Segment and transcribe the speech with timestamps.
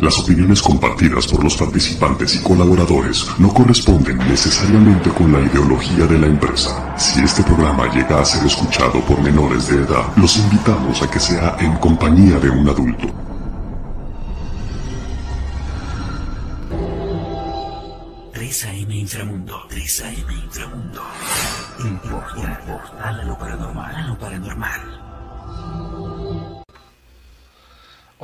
[0.00, 6.18] Las opiniones compartidas por los participantes y colaboradores no corresponden necesariamente con la ideología de
[6.18, 6.96] la empresa.
[6.98, 11.20] Si este programa llega a ser escuchado por menores de edad, los invitamos a que
[11.20, 13.06] sea en compañía de un adulto.
[18.62, 21.02] M Inframundo, M Inframundo.
[21.84, 25.03] El portal a lo paranormal, a lo paranormal.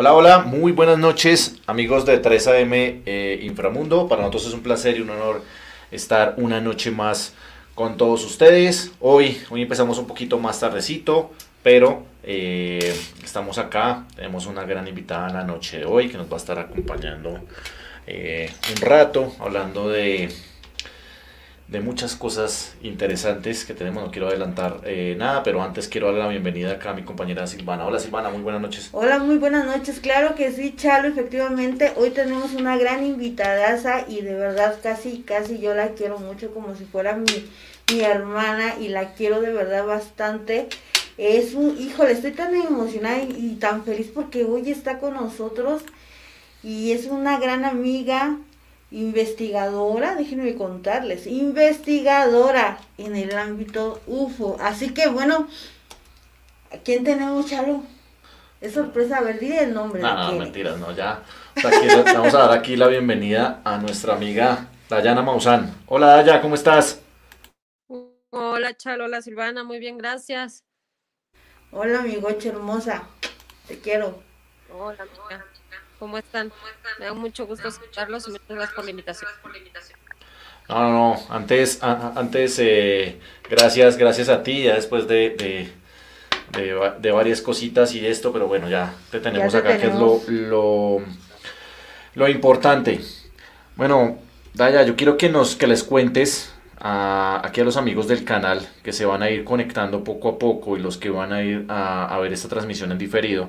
[0.02, 4.08] Hola, hola, muy buenas noches, amigos de 3AM eh, Inframundo.
[4.08, 5.42] Para nosotros es un placer y un honor
[5.90, 7.34] estar una noche más
[7.74, 8.92] con todos ustedes.
[9.00, 14.06] Hoy, hoy empezamos un poquito más tardecito, pero eh, estamos acá.
[14.16, 17.38] Tenemos una gran invitada en la noche de hoy que nos va a estar acompañando
[18.06, 20.30] eh, un rato, hablando de,
[21.70, 24.02] de muchas cosas interesantes que tenemos.
[24.02, 27.46] No quiero adelantar eh, nada, pero antes quiero darle la bienvenida acá a mi compañera
[27.46, 27.86] Silvana.
[27.86, 28.88] Hola Silvana, muy buenas noches.
[28.90, 30.00] Hola, muy buenas noches.
[30.00, 31.92] Claro que sí, Chalo, efectivamente.
[31.96, 36.74] Hoy tenemos una gran invitadaza y de verdad casi, casi yo la quiero mucho como
[36.74, 37.48] si fuera mi,
[37.92, 40.68] mi hermana y la quiero de verdad bastante.
[41.18, 45.82] Es un, híjole, estoy tan emocionada y, y tan feliz porque hoy está con nosotros
[46.64, 48.38] y es una gran amiga,
[48.90, 54.56] investigadora, déjenme contarles, investigadora en el ámbito UFO.
[54.60, 55.48] Así que bueno,
[56.72, 57.82] ¿a quién tenemos, Chalo?
[58.60, 60.02] Es sorpresa, a ver, dile el nombre.
[60.02, 61.22] No, no, mentiras, no, ya.
[61.56, 65.74] Aquí vamos a dar aquí la bienvenida a nuestra amiga Dayana Maussan.
[65.86, 67.00] Hola Daya, ¿cómo estás?
[68.30, 70.64] Hola, Chalo, hola, Silvana, muy bien, gracias.
[71.72, 73.04] Hola, mi gocha hermosa,
[73.66, 74.22] te quiero.
[74.72, 75.44] Hola, amiga.
[76.00, 76.50] ¿Cómo están?
[76.98, 79.30] Me da mucho gusto escucharlos y muchas gracias por la invitación.
[80.68, 85.72] No, no, no, antes, a- antes eh, gracias, gracias a ti, ya después de, de,
[86.52, 90.24] de va- de varias cositas y esto, pero bueno, ya te tenemos te acá, tenemos.
[90.24, 91.04] que es lo, lo,
[92.14, 93.00] lo importante.
[93.76, 94.18] Bueno,
[94.54, 98.66] Daya, yo quiero que nos, que les cuentes a, aquí a los amigos del canal
[98.82, 101.66] que se van a ir conectando poco a poco y los que van a ir
[101.68, 103.48] a, a ver esta transmisión en diferido,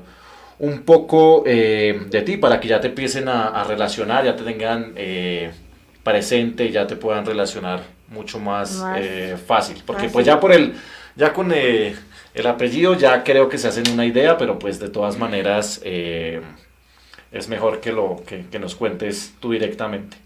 [0.61, 4.43] un poco eh, de ti para que ya te empiecen a, a relacionar, ya te
[4.43, 5.51] tengan eh,
[6.03, 9.81] presente, ya te puedan relacionar mucho más, Más eh, fácil.
[9.85, 10.13] Porque fácil.
[10.13, 10.73] pues ya por el,
[11.15, 11.95] ya con eh,
[12.35, 17.47] el apellido ya creo que se hacen una idea, pero pues de todas maneras es
[17.49, 20.17] mejor que, lo, que, que nos cuentes tú directamente.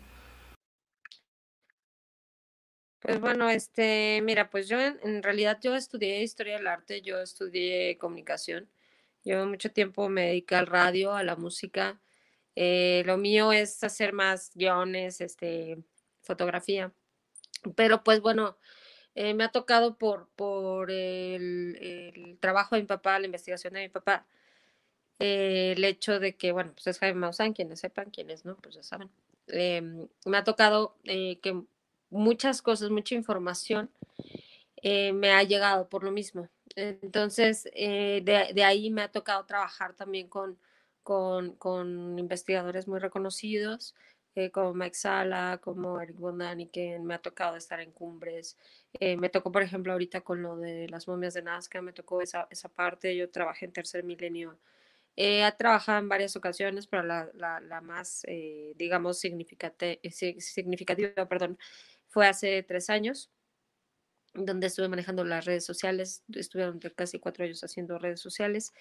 [2.99, 7.21] Pues bueno, este, mira, pues yo en, en realidad yo estudié historia del arte, yo
[7.21, 8.67] estudié comunicación.
[9.25, 11.99] Yo mucho tiempo me dediqué al radio, a la música.
[12.55, 15.79] Eh, lo mío es hacer más guiones, este,
[16.21, 16.93] fotografía.
[17.75, 18.57] Pero pues bueno,
[19.15, 23.89] eh, me ha tocado por, por el, trabajo de mi papá, la investigación de mi
[23.89, 24.27] papá,
[25.19, 28.75] eh, el hecho de que, bueno, pues es Jaime Maussan, quienes sepan, quienes no, pues
[28.75, 29.09] ya saben.
[29.47, 31.63] Em, me ha tocado que
[32.09, 33.89] muchas cosas, mucha información
[34.83, 36.49] me ha llegado por lo mismo.
[36.75, 40.57] Entonces, de, de, ahí me ha tocado trabajar también con,
[41.03, 43.95] con, con investigadores muy reconocidos,
[44.51, 46.17] como Mike Sala, como Eric
[46.71, 48.57] que me ha tocado estar en cumbres.
[48.99, 52.47] me tocó, por ejemplo, ahorita con lo de las momias de Nazca, me tocó esa,
[52.49, 53.15] esa parte.
[53.15, 54.57] Yo trabajé en Tercer Milenio
[55.15, 61.57] He ha trabajado en varias ocasiones, pero la, la, más, eh, digamos, significativa, perdón,
[62.09, 63.31] fue hace tres años,
[64.35, 68.73] donde estuve manejando las redes sociales, estuve casi cuatro años haciendo redes sociales.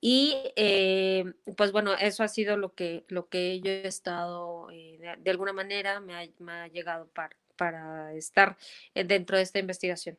[0.00, 1.24] Y eh,
[1.56, 5.52] pues bueno, eso ha sido lo que, lo que yo he estado, eh, de, alguna
[5.52, 8.56] manera me ha, llegado para, para estar
[8.94, 10.18] dentro de esta investigación.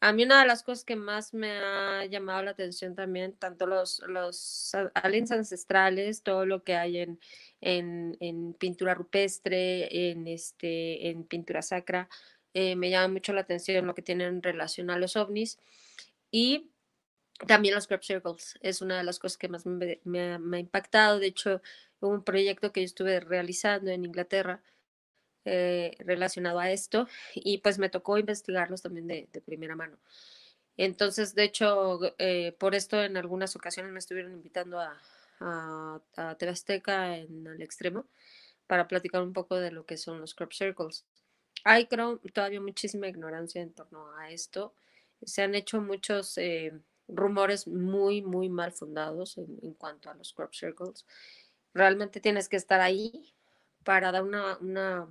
[0.00, 3.66] A mí una de las cosas que más me ha llamado la atención también, tanto
[3.66, 7.18] los, los aliens ancestrales, todo lo que hay en,
[7.60, 12.08] en, pintura rupestre, en, este, en pintura sacra,
[12.54, 15.58] eh, me llama mucho la atención lo que tienen en relación a los ovnis.
[16.30, 16.70] Y
[17.46, 21.18] también los crop circles, es una de las cosas que más me, me, ha impactado.
[21.18, 21.62] De hecho,
[22.00, 24.62] hubo un proyecto que yo estuve realizando en Inglaterra,
[25.44, 29.98] eh, relacionado a esto y pues me tocó investigarlos también de, primera mano.
[30.76, 35.00] Entonces, de hecho, eh, por esto en algunas ocasiones me estuvieron invitando a,
[35.40, 36.36] a, a
[37.16, 38.06] en el extremo
[38.66, 41.04] para platicar un poco de lo que son los crop circles.
[41.64, 44.74] Hay creo todavía muchísima ignorancia en torno a esto.
[45.22, 46.72] Se han hecho muchos eh,
[47.08, 51.04] rumores muy, muy mal fundados en, cuanto a los crop circles.
[51.74, 53.34] Realmente tienes que estar ahí
[53.84, 55.08] para dar una, una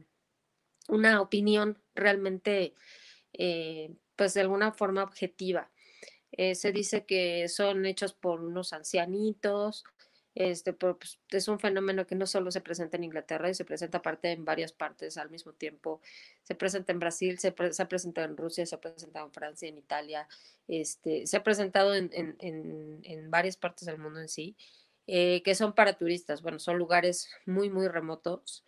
[0.87, 2.73] una opinión realmente,
[3.33, 5.69] eh, pues de alguna forma objetiva.
[6.31, 9.83] Eh, se dice que son hechos por unos ancianitos,
[10.39, 13.97] este, pues, es un fenómeno que no solo se presenta en Inglaterra y se presenta
[13.97, 15.99] aparte en varias partes al mismo tiempo.
[16.43, 19.67] Se presenta en Brasil, se, se ha presentado en Rusia, se ha presentado en Francia,
[19.67, 20.27] en Italia,
[20.67, 24.55] este, se ha presentado en, en, en, varias partes del mundo en sí,
[25.07, 26.43] eh, que son para turistas.
[26.43, 28.63] Bueno, son lugares muy, muy remotos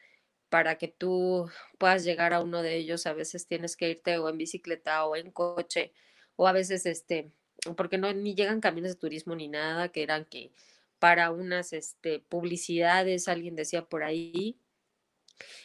[0.49, 4.27] para que tú puedas llegar a uno de ellos, a veces tienes que irte o
[4.29, 5.93] en bicicleta o en coche,
[6.35, 7.31] o a veces este,
[7.77, 10.51] porque no ni llegan camiones de turismo ni nada, que eran que
[10.99, 14.59] para unas este, publicidades, alguien decía por ahí.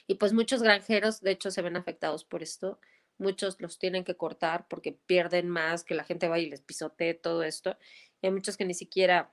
[0.07, 2.79] Y pues muchos granjeros, de hecho, se ven afectados por esto.
[3.19, 7.15] Muchos los tienen que cortar porque pierden más, que la gente va y les pisotee
[7.15, 7.77] todo esto.
[8.23, 9.33] Y hay muchos que ni siquiera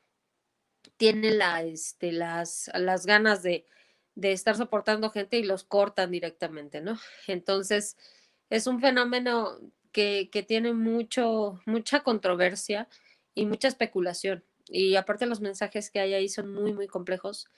[0.98, 3.68] tienen este, las, las ganas de,
[4.15, 7.00] de estar soportando gente y los cortan directamente, ¿no?
[7.27, 7.97] Entonces,
[8.50, 9.59] es un fenómeno
[9.92, 12.88] que, que tiene mucho, mucha controversia
[13.33, 14.44] y mucha especulación.
[14.71, 17.50] Y aparte los mensajes que hay ahí son muy, muy complejos.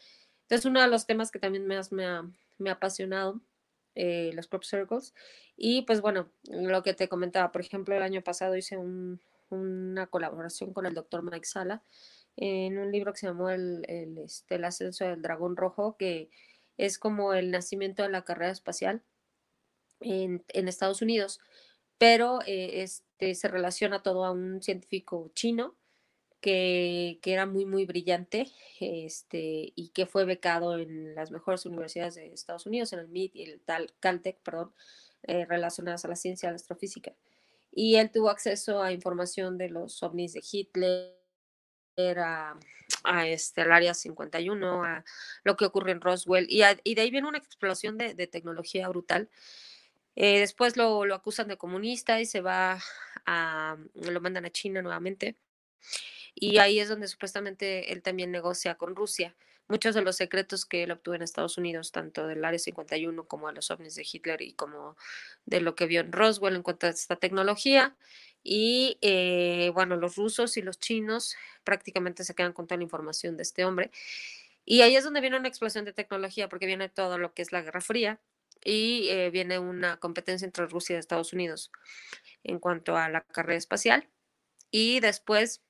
[0.42, 2.24] Entonces, uno de los temas que también me, me, ha,
[2.58, 3.40] me ha apasionado,
[3.94, 5.14] eh, los crop circles.
[5.56, 10.08] Y pues bueno, lo que te comentaba, por ejemplo, el año pasado hice un, una
[10.08, 11.84] colaboración con el doctor Mike Sala,
[12.36, 16.32] en un libro que se llamó el, el, este, el ascenso del dragón rojo, que
[16.78, 19.04] es como el nacimiento de la carrera espacial
[20.00, 21.40] en, en Estados Unidos,
[22.00, 25.76] pero eh, este, se relaciona todo a un científico chino
[26.44, 28.52] que, que, era muy, muy brillante
[28.82, 33.36] este, y que fue becado en las mejores universidades de Estados Unidos, en el MIT
[33.38, 34.74] y el tal, Caltech, perdón,
[35.24, 37.14] eh, relacionadas a la ciencia, a la astrofísica.
[37.72, 41.14] Y él tuvo acceso a información de los ovnis de Hitler,
[42.20, 42.60] a,
[43.06, 45.06] a este, al área 51, a
[45.46, 48.90] lo que ocurre en Roswell, y, y de ahí viene una explosión de, de tecnología
[48.90, 49.30] brutal.
[50.18, 52.80] Eh, después lo, lo, acusan de comunista y se va
[53.26, 55.38] a, lo mandan a China nuevamente.
[56.36, 59.36] Y ahí es donde supuestamente él también negocia con Rusia.
[59.68, 63.48] Muchos de los secretos que él obtuvo en Estados Unidos, tanto del Área 51 como
[63.48, 64.98] de los ovnis de Hitler y como
[65.46, 67.96] de lo que vio en Roswell en cuanto a esta tecnología,
[68.44, 73.38] y eh, bueno, los rusos y los chinos prácticamente se quedan con toda la información
[73.38, 73.90] de este hombre.
[74.66, 77.52] Y ahí es donde viene una explosión de tecnología, porque viene todo lo que es
[77.52, 78.20] la Guerra Fría
[78.64, 81.72] y eh, viene una competencia entre Rusia y Estados Unidos
[82.44, 84.08] en cuanto a la carrera espacial.
[84.72, 85.62] Y después,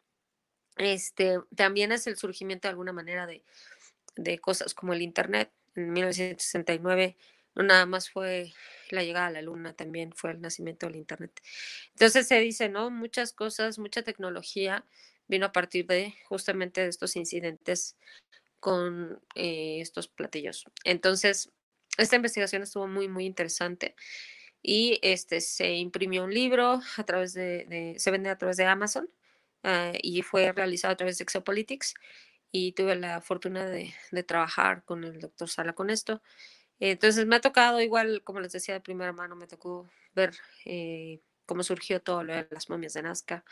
[0.77, 3.43] este, también es el surgimiento de alguna manera de,
[4.15, 5.51] de cosas como el Internet.
[5.75, 7.17] En 1969
[7.55, 8.53] no nada más fue
[8.89, 11.39] la llegada a la luna, también fue el nacimiento del Internet.
[11.91, 12.89] Entonces se dice, ¿no?
[12.89, 14.85] Muchas cosas, mucha tecnología
[15.27, 17.95] vino a partir de justamente de estos incidentes
[18.59, 20.65] con eh, estos platillos.
[20.83, 21.51] Entonces,
[21.97, 23.95] esta investigación estuvo muy, muy interesante
[24.61, 29.09] y este se imprimió un libro a través de, se vende a través de Amazon
[29.63, 31.95] uh, y fue realizado a través de Exopolitics
[32.51, 36.21] y tuve la fortuna de, de trabajar con el doctor Sala con esto.
[36.79, 40.33] Entonces me ha tocado, igual como les decía de primera mano, me tocó ver
[40.65, 43.45] eh, cómo surgió todo lo de las momias de Nazca.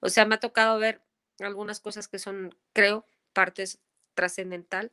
[0.00, 1.02] O sea, me ha tocado ver
[1.40, 3.80] algunas cosas que son, creo, partes
[4.14, 4.92] trascendental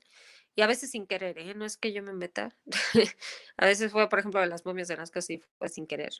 [0.56, 1.54] y a veces sin querer, ¿eh?
[1.56, 2.56] no es que yo me meta.
[3.58, 6.14] a veces fue, por ejemplo, de las momias de Nazca, sí fue sin querer.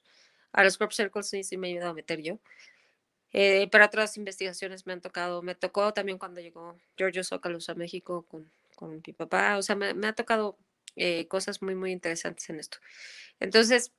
[0.54, 2.40] A los crop circles sí, sí me he ayudado a meter yo.
[3.34, 7.76] Eh, pero otras investigaciones me han tocado, me tocó también cuando llegó Giorgio Zócalos a
[7.76, 10.58] México con, con mi papá, o sea, me, me ha tocado
[10.98, 12.78] eh, cosas muy, muy interesantes en esto.
[13.40, 13.94] Entonces,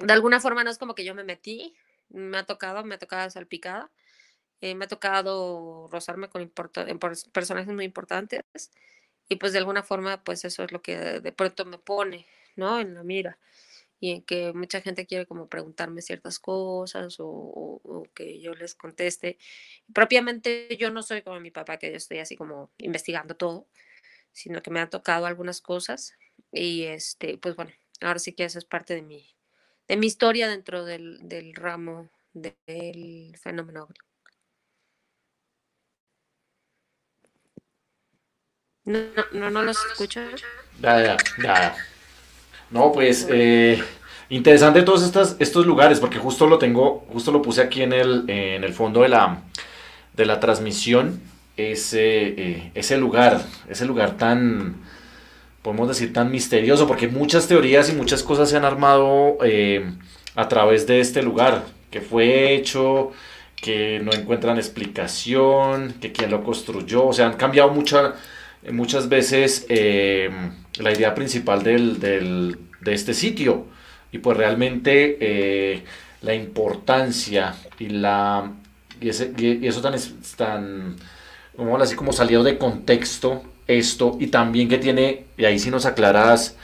[0.00, 1.74] de alguna forma no es como que yo me metí,
[2.08, 3.90] me ha tocado, me ha tocado salpicada,
[4.60, 6.50] eh, me ha tocado rozarme con
[7.32, 8.42] personajes muy importantes
[9.28, 12.26] y pues de alguna forma pues eso es lo que de pronto me pone,
[12.56, 12.80] ¿no?
[12.80, 13.38] En la mira
[14.00, 19.38] y en que mucha gente quiere como preguntarme ciertas cosas o, que yo les conteste.
[19.92, 23.66] Propiamente yo no soy como mi papá, que yo estoy así como investigando todo,
[24.32, 26.14] sino que me han tocado algunas cosas
[26.52, 29.34] y este, pues bueno, ahora sí que eso es parte de mi,
[29.88, 33.88] de mi historia dentro del, del ramo del fenómeno
[38.84, 39.00] No,
[39.32, 40.20] no, no los escucho.
[40.80, 41.76] Ya, ya, ya.
[42.70, 43.82] No, pues eh,
[44.28, 48.28] interesante todos estas, estos lugares, porque justo lo tengo, justo lo puse aquí en el,
[48.28, 49.42] en el fondo de la,
[50.14, 51.20] de la transmisión,
[51.56, 54.76] ese, eh, ese lugar, ese lugar tan,
[55.62, 59.90] podemos decir, tan misterioso, porque muchas teorías y muchas cosas se han armado eh,
[60.34, 63.12] a través de este lugar, que fue hecho,
[63.56, 68.14] que no encuentran explicación, que quién lo construyó, o sea, han cambiado mucha
[68.72, 70.30] muchas veces eh,
[70.78, 73.66] la idea principal del, del, de este sitio.
[74.10, 75.84] Y pues realmente eh,
[76.22, 78.50] la importancia y la
[79.00, 79.94] y, eso tan,
[80.36, 80.96] tan
[81.80, 86.56] así como salido de contexto esto y también que tiene y ahí sí nos aclaras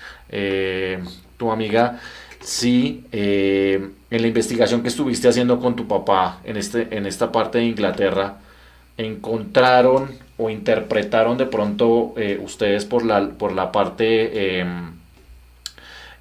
[1.37, 2.01] tu amiga
[2.41, 7.59] si en la investigación que estuviste haciendo con tu papá en este en esta parte
[7.59, 8.39] de Inglaterra
[8.97, 14.93] encontraron o interpretaron de pronto eh, ustedes por la, por la parte em,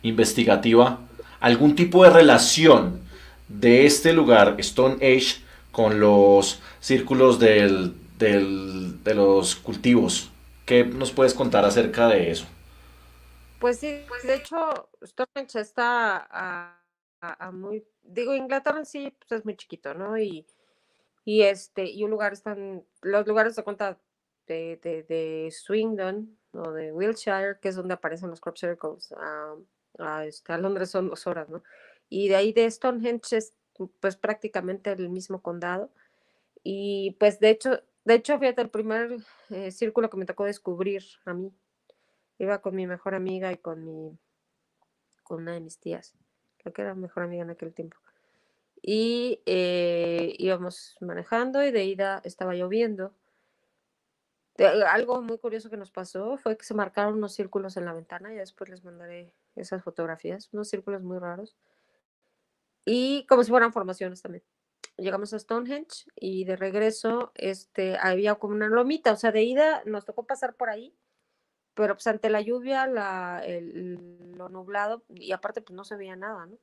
[0.03, 0.99] investigativa
[1.43, 3.01] algún tipo de relación
[3.49, 5.43] de este lugar, Stone Age,
[5.73, 10.31] con los círculos del, de los cultivos?
[10.65, 12.45] ¿Qué nos puedes contar acerca de eso?
[13.59, 14.89] Pues sí, pues de hecho,
[15.35, 20.17] Age está a, muy, digo, Inglaterra en sí pues es muy chiquito, ¿no?
[20.17, 20.45] Y
[21.25, 23.99] y este, y un lugar están, los lugares de cuenta
[24.47, 29.55] de, de, de Swindon o de Wiltshire, que es donde aparecen los crop circles, a,
[29.99, 31.63] a, este, a Londres son dos horas, ¿no?
[32.09, 33.53] Y de ahí de Stonehenge es
[33.99, 35.89] pues prácticamente el mismo condado.
[36.63, 39.17] Y pues de hecho, de hecho, fíjate, el primer
[39.49, 41.51] eh, círculo que me tocó descubrir a mí,
[42.37, 44.17] iba con mi mejor amiga y con mi,
[45.23, 46.13] con una de mis tías,
[46.57, 47.97] creo que era mejor amiga en aquel tiempo
[48.85, 53.15] y eh, íbamos manejando y de ida estaba lloviendo.
[54.89, 58.33] algo muy curioso que nos pasó fue que se marcaron unos círculos en la ventana,
[58.33, 61.55] y después les mandaré esas fotografías, unos círculos muy raros.
[62.85, 64.43] Y como si fueran formaciones también.
[64.97, 69.81] Llegamos a Stonehenge y de regreso este, había como una lomita, o sea, de ida
[69.85, 70.93] nos tocó pasar por ahí,
[71.73, 76.17] pero pues ante la lluvia, la, el, lo nublado, y aparte pues no se veía
[76.17, 76.57] nada, ¿no?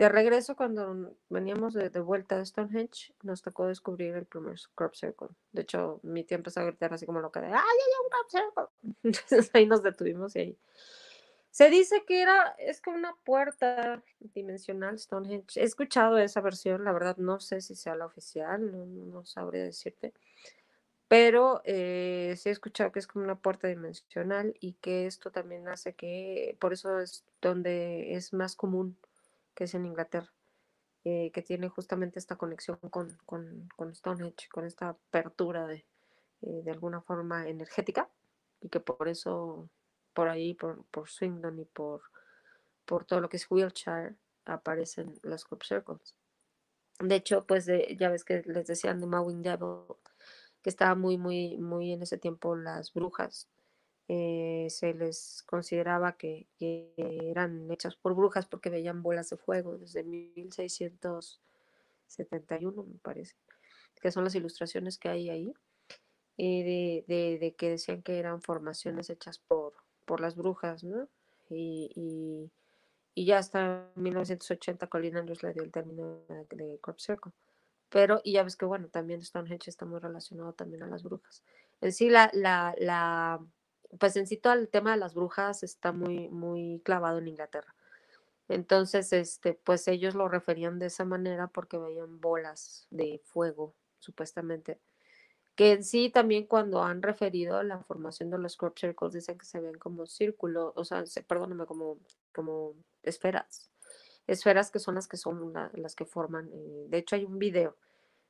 [0.00, 5.28] De regreso, cuando veníamos de, vuelta de Stonehenge, nos tocó descubrir el primer crop circle.
[5.52, 8.30] De hecho, mi tía empezó a gritar así como loca de ¡Ay, hay un crop
[8.30, 8.94] circle!
[9.02, 10.58] Entonces ahí nos detuvimos y ahí.
[11.50, 15.60] Se dice que era, es como una puerta dimensional Stonehenge.
[15.60, 19.62] He escuchado esa versión, la verdad no sé si sea la oficial, no, no sabré
[19.64, 20.14] decirte.
[21.08, 25.68] Pero eh, sí he escuchado que es como una puerta dimensional y que esto también
[25.68, 28.96] hace que, por eso es donde es más común
[29.60, 30.32] que es en Inglaterra,
[31.04, 35.84] eh, que tiene justamente esta conexión con, con, con Stonehenge, con esta apertura de,
[36.40, 38.08] eh, de alguna forma energética,
[38.62, 39.68] y que por eso,
[40.14, 42.00] por ahí, por, por Swindon y por,
[42.86, 44.14] por todo lo que es Wiltshire,
[44.46, 46.14] aparecen los crop circles.
[46.98, 47.66] De hecho, pues
[47.98, 49.84] ya ves que les decían de Mowing Devil,
[50.62, 53.50] que estaba muy, muy, muy en ese tiempo las brujas
[54.12, 56.48] eh, se les consideraba que,
[56.96, 63.36] eran hechas por brujas porque veían bolas de fuego desde 1671, me parece,
[64.02, 65.54] que son las ilustraciones que hay ahí,
[66.38, 69.74] eh, de, que decían que eran formaciones hechas por,
[70.06, 71.08] por las brujas, ¿no?
[71.48, 72.50] Y,
[73.14, 77.30] ya hasta 1980 Colin Andrews le dio el término de crop circle.
[77.90, 81.44] Pero, y ya ves que bueno, también Stonehenge está muy relacionado también a las brujas.
[81.80, 83.40] En sí, la, la,
[83.98, 87.74] pues en sí todo el tema de las brujas está muy, muy clavado en Inglaterra.
[88.48, 94.80] Entonces, este, pues ellos lo referían de esa manera porque veían bolas de fuego, supuestamente.
[95.54, 99.46] Que en sí también cuando han referido la formación de los crop circles dicen que
[99.46, 101.98] se ven como círculos, o sea, perdóname, como,
[102.34, 103.70] como esferas.
[104.26, 106.48] Esferas que son las que son las que forman.
[106.52, 107.76] Eh, de hecho, hay un video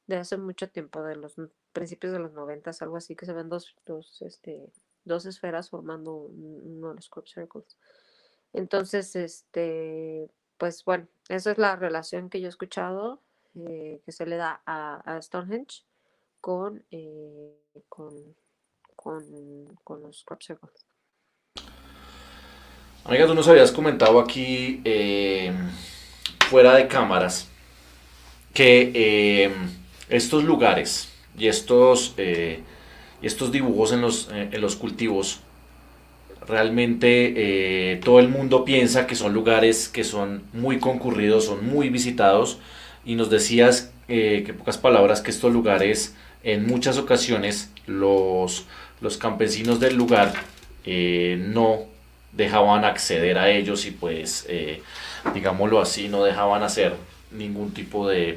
[0.07, 1.37] de hace mucho tiempo, de los
[1.73, 4.71] principios de los noventas, algo así, que se ven dos, dos, este,
[5.05, 7.77] dos esferas formando uno de los crop circles.
[8.53, 10.29] Entonces, este,
[10.59, 13.21] pues bueno, esa es la relación que yo he escuchado
[13.57, 15.83] eh, que se le da a, Stonehenge
[16.41, 17.53] con, eh,
[17.89, 18.13] con,
[18.95, 20.87] con, los crop circles.
[23.05, 25.53] Amiga, tú nos habías comentado aquí eh,
[26.49, 27.49] fuera de cámaras
[28.55, 29.51] que
[30.09, 32.15] estos lugares y estos,
[33.23, 35.41] estos dibujos en los, eh, en los cultivos,
[36.47, 41.91] realmente eh, todo el mundo piensa que son lugares que son muy concurridos, son muy
[41.91, 42.59] visitados
[43.05, 48.67] y nos decías que pocas palabras que estos lugares en muchas ocasiones los,
[49.01, 50.33] los campesinos del lugar
[50.85, 51.83] no
[52.33, 54.49] dejaban acceder a ellos y pues
[55.33, 56.95] digámoslo así no dejaban hacer
[57.31, 58.37] ningún tipo de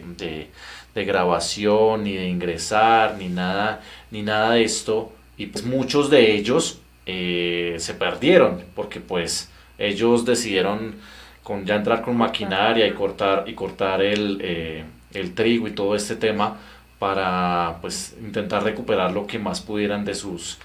[0.96, 3.82] grabación, ni de ingresar, ni nada,
[4.12, 5.12] ni nada de esto.
[5.38, 10.96] Y pues muchos de ellos eh, se perdieron, porque pues ellos decidieron
[11.44, 15.96] con ya entrar con maquinaria y cortar, y cortar el, eh, el trigo y todo
[15.96, 16.58] este tema
[17.00, 20.58] para pues intentar recuperar lo que más pudieran de sus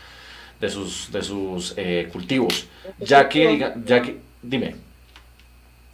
[0.60, 2.68] de sus de sus eh, cultivos.
[3.00, 4.76] Ya que ya que dime.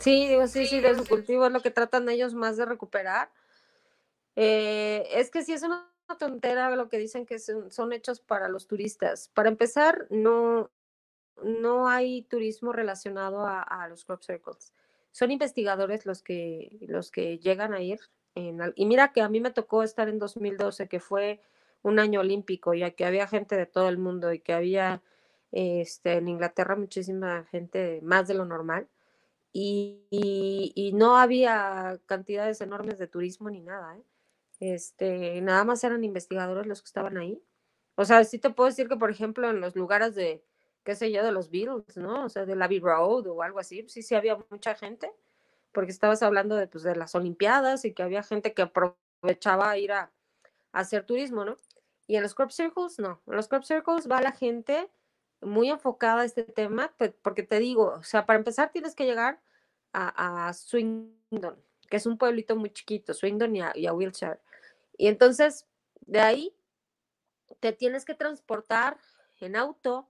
[0.00, 3.28] Sí digo sí sí de su cultivo es lo que tratan ellos más de recuperar
[4.36, 5.88] eh, es que sí es una
[6.18, 9.30] tontera lo que dicen que son, hechos para los turistas.
[9.34, 10.70] Para empezar, no,
[11.42, 14.73] no hay turismo relacionado a, los crop circles.
[15.12, 18.00] Son investigadores los que, los que llegan a ir.
[18.34, 21.40] En, y mira que a mí me tocó estar en 2012, que fue
[21.82, 25.02] un año olímpico, ya que había gente de todo el mundo y que había
[25.52, 28.88] este, en Inglaterra muchísima gente más de lo normal.
[29.56, 30.02] Y,
[30.75, 33.97] y no había cantidades enormes de turismo ni nada.
[33.97, 34.02] ¿eh?
[34.60, 37.43] Este, nada más eran investigadores los que estaban ahí.
[37.97, 40.45] O sea, sí te puedo decir que, por ejemplo, en los lugares de,
[40.84, 42.25] qué sé yo, de los Beatles, ¿no?
[42.25, 45.12] O sea, de la Abbey Road o algo así, sí, sí había mucha gente,
[45.73, 49.93] porque estabas hablando de, pues, de las Olimpiadas y que había gente que aprovechaba ir
[49.93, 50.12] a,
[50.73, 51.56] hacer turismo, ¿no?
[52.06, 53.23] Y en los crop circles, no.
[53.28, 54.90] En los crop circles va la gente
[55.40, 59.40] muy enfocada a este tema, porque te digo, o sea, para empezar tienes que llegar
[59.93, 61.56] a, a Swindon,
[61.88, 64.40] que es un pueblito muy chiquito, Swindon y a, Wiltshire.
[64.97, 65.66] Y entonces,
[66.06, 66.54] de ahí,
[67.60, 68.99] te tienes que transportar
[69.40, 70.08] en auto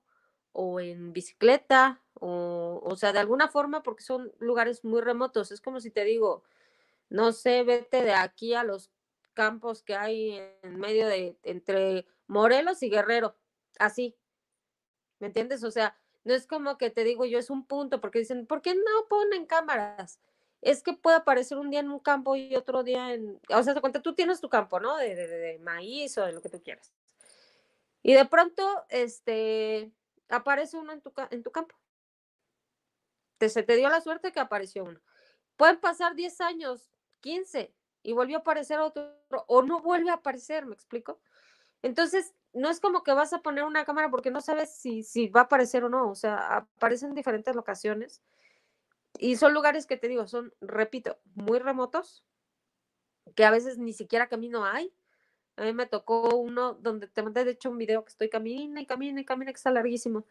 [0.53, 5.51] o en bicicleta, o, o sea, de alguna forma, porque son lugares muy remotos.
[5.51, 6.45] Es como si te digo,
[7.09, 8.91] no sé, vete de aquí a los
[9.35, 13.37] campos que hay en medio de, entre Morelos y Guerrero,
[13.79, 14.17] así.
[15.19, 15.65] ¿Me entiendes?
[15.65, 18.63] O sea, no es como que te digo yo, es un punto, porque dicen, ¿por
[18.63, 20.21] qué no ponen cámaras?
[20.65, 23.75] Es que puede aparecer un día en un campo y otro día en, o sea,
[23.75, 24.97] te cuenta, tú tienes tu campo, ¿no?
[24.97, 26.91] De, de, maíz o de lo que tú quieras.
[28.03, 29.93] Y de pronto, este,
[30.31, 31.77] aparece uno en tu, en tu campo.
[33.37, 35.01] Te, se te dio la suerte que apareció uno.
[35.57, 39.15] Pueden pasar 10 años, 15, y volvió a aparecer otro,
[39.47, 41.21] o no vuelve a aparecer, ¿me explico?
[41.83, 45.29] Entonces, no es como que vas a poner una cámara porque no sabes si, si
[45.29, 48.23] va a aparecer o no, o sea, aparecen en diferentes locaciones
[49.19, 52.25] y son lugares que te digo, son, repito, muy remotos,
[53.35, 54.93] que a veces ni siquiera camino hay.
[55.57, 58.81] A mí me tocó uno donde te mandé, de hecho, un video que estoy camina
[58.81, 60.27] y camina y camina, que está larguísimo.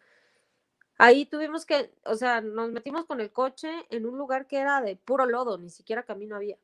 [0.98, 4.82] Ahí tuvimos que, o sea, nos metimos con el coche en un lugar que era
[4.82, 6.58] de puro lodo, ni siquiera camino había.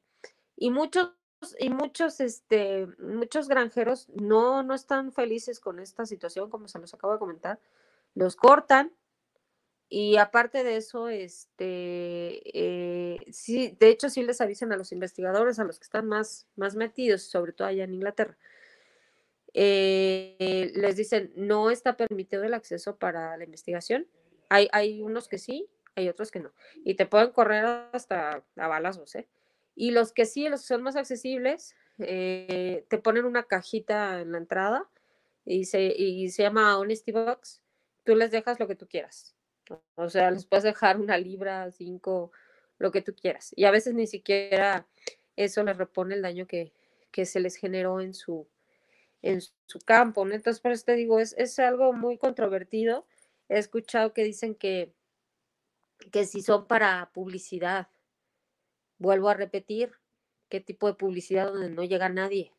[0.56, 1.14] Y muchos,
[1.58, 6.94] y muchos, este, muchos granjeros no, no están felices con esta situación, como se los
[6.94, 7.60] acabo de comentar.
[8.14, 8.92] Los cortan,
[9.92, 15.58] y aparte de eso, este, eh, sí, de hecho sí les avisan a los investigadores,
[15.58, 18.38] a los que están más, más metidos, sobre todo allá en Inglaterra,
[19.56, 24.08] eh, les dicen, no está permitido el acceso para la investigación.
[24.50, 26.54] Hay, hay unos que sí, hay otros que no.
[26.86, 29.28] Y te pueden correr hasta a balazos, ¿eh?
[29.76, 34.34] Y los que sí, los que son más accesibles, eh, te ponen una cajita en
[34.34, 34.88] la entrada
[35.46, 37.64] y se, y se llama Honesty Box.
[38.04, 39.36] Tú les dejas lo que tú quieras
[39.96, 42.32] o sea, les puedes dejar una libra, cinco,
[42.78, 43.54] lo que tú quieras.
[43.56, 44.88] Y a veces ni siquiera
[45.36, 46.74] eso les repone el daño que,
[47.26, 48.48] se les generó en su,
[49.22, 50.34] en su campo, ¿no?
[50.34, 53.06] Entonces, por eso te digo, es, es algo muy controvertido.
[53.50, 54.94] He escuchado que dicen que,
[56.12, 57.90] que si son para publicidad,
[59.00, 59.92] vuelvo a repetir,
[60.50, 62.54] qué tipo de publicidad donde no llega nadie,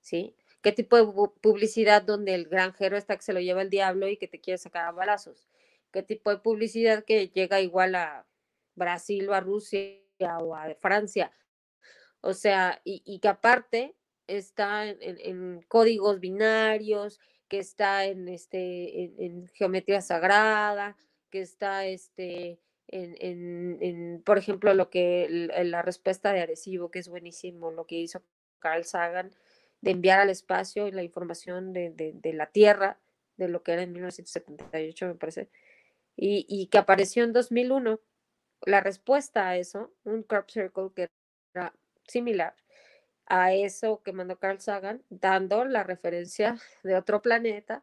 [0.00, 0.34] ¿sí?
[0.62, 4.16] ¿Qué tipo de publicidad donde el granjero está que se lo lleva el diablo y
[4.16, 5.49] que te quiere sacar a balazos?
[5.92, 8.26] ¿Qué tipo de publicidad que llega igual a
[8.74, 9.98] Brasil o a Rusia
[10.40, 11.32] o a Francia?
[12.20, 20.00] O sea, y, que aparte está en, códigos binarios, que está en, este, en, geometría
[20.02, 20.96] sagrada,
[21.30, 27.70] que está este, en, por ejemplo, lo que la respuesta de Arecibo, que es buenísimo,
[27.70, 28.22] lo que hizo
[28.58, 29.32] Carl Sagan,
[29.80, 32.98] de enviar al espacio la información de, la Tierra,
[33.36, 35.48] de lo que era en 1978, me parece,
[36.22, 38.00] y, que apareció en 2001.
[38.66, 41.08] La respuesta a eso, un crop circle que
[41.54, 41.74] era
[42.06, 42.54] similar
[43.26, 47.82] a eso que mandó Carl Sagan, dando la referencia de otro planeta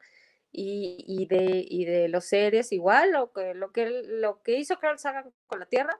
[0.51, 4.99] y, de, y de los seres igual, lo que, lo, que, lo que hizo Carl
[4.99, 5.99] Sagan con la Tierra,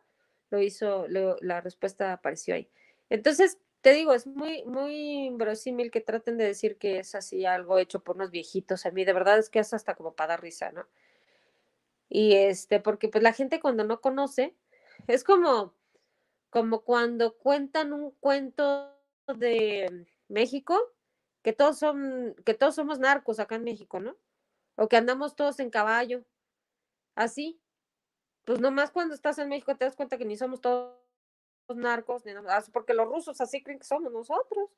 [0.50, 2.69] lo hizo, la respuesta apareció ahí.
[3.10, 7.80] Entonces, te digo, es muy, muy verosímil que traten de decir que es así algo
[7.80, 8.86] hecho por unos viejitos.
[8.86, 10.88] A mí de verdad es que es hasta como para dar risa, ¿no?
[12.10, 14.56] Y este, porque pues la gente cuando no conoce,
[15.08, 15.74] es como,
[16.50, 18.93] como cuando cuentan un cuento
[19.28, 20.80] de México,
[21.43, 24.15] que todos son, que todos somos narcos acá en México, ¿no?
[24.76, 26.24] O que andamos todos en caballo.
[27.15, 27.60] Así.
[28.46, 30.96] Pues nomás cuando estás en México te das cuenta que ni somos todos
[31.76, 32.24] narcos,
[32.72, 34.70] porque los rusos así creen que somos nosotros.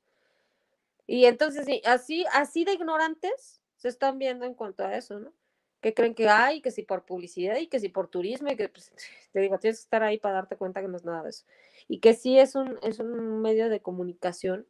[1.06, 5.34] Y entonces, así, así de ignorantes se están viendo en cuanto a eso, ¿no?
[5.82, 8.70] Que creen que hay, que si por publicidad y que si por turismo, y que
[8.70, 8.92] pues,
[9.32, 11.46] te digo, tienes que estar ahí para darte cuenta que no es nada de eso.
[11.88, 14.68] Y que sí es un, es un medio de comunicación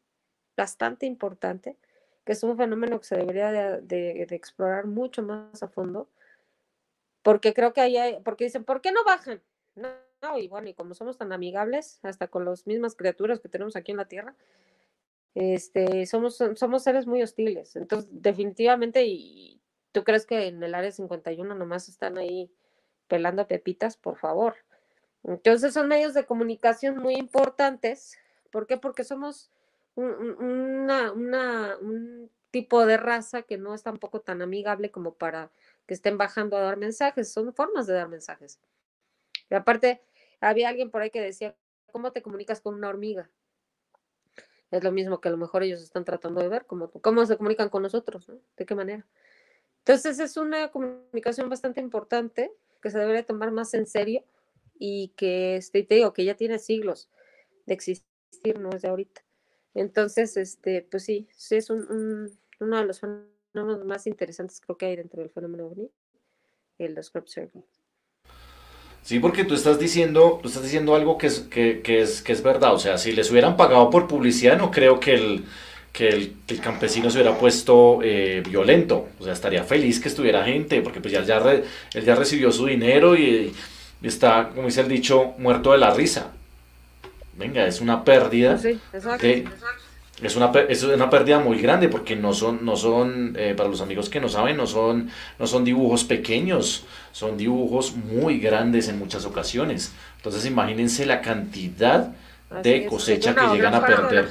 [0.56, 1.78] bastante importante,
[2.26, 6.10] que es un fenómeno que se debería de, de explorar mucho más a fondo,
[7.24, 9.42] porque creo que ahí hay, porque dicen, ¿por qué no bajan?
[10.22, 13.76] No, y bueno, y como somos tan amigables, hasta con las mismas criaturas que tenemos
[13.76, 14.36] aquí en la Tierra,
[15.36, 17.76] este, somos, somos seres muy hostiles.
[17.76, 19.59] Entonces, definitivamente, y
[19.92, 22.52] tú crees que en el área 51 nomás están ahí
[23.08, 24.56] pelando pepitas, por favor.
[25.24, 28.18] Entonces, son medios de comunicación muy importantes.
[28.52, 28.78] ¿Por qué?
[28.78, 29.52] Porque somos
[29.96, 35.52] una, una, un tipo de raza que no es tampoco tan amigable como para
[35.86, 37.32] que estén bajando a dar mensajes.
[37.32, 38.60] Son formas de dar mensajes.
[39.50, 40.02] Y aparte,
[40.40, 41.56] había alguien por ahí que decía,
[41.92, 43.30] ¿cómo te comunicas con una hormiga?
[44.72, 47.38] Es lo mismo que a lo mejor ellos están tratando de ver, cómo, cómo se
[47.38, 48.40] comunican con nosotros, ¿no?
[48.56, 49.06] ¿De qué manera?
[49.80, 54.24] Entonces es una comunicación bastante importante que se debería tomar más en serio
[54.78, 57.10] y que, este, te digo, que ya tiene siglos
[57.66, 59.22] de existir, no es de ahorita.
[59.74, 64.86] Entonces, este, pues sí, sí es un, uno de los fenómenos más interesantes creo que
[64.88, 65.90] hay dentro del fenómeno ovni,
[66.78, 67.66] el los crop circles.
[69.02, 72.34] Sí, porque tú estás diciendo, tú estás diciendo algo que es, que, que, es, que
[72.34, 72.74] es verdad.
[72.74, 75.46] O sea, si les hubieran pagado por publicidad, no creo que el,
[75.92, 79.10] que el, el campesino se hubiera puesto eh, violento.
[79.20, 82.66] O sea, estaría feliz que estuviera gente, porque pues ya, ya él ya recibió su
[82.66, 83.54] dinero y,
[84.02, 86.32] está, como dice el dicho, muerto de la risa.
[87.38, 88.58] Venga, es una pérdida.
[88.58, 89.80] Sí, exacto, exacto
[90.22, 93.82] es una, es una pérdida muy grande porque no son, no son eh, para los
[93.82, 99.00] amigos que no saben, no son, no son dibujos pequeños, son dibujos muy grandes en
[99.00, 99.94] muchas ocasiones.
[100.18, 102.12] Entonces imagínense la cantidad
[102.64, 104.30] de cosecha que llegan a perder.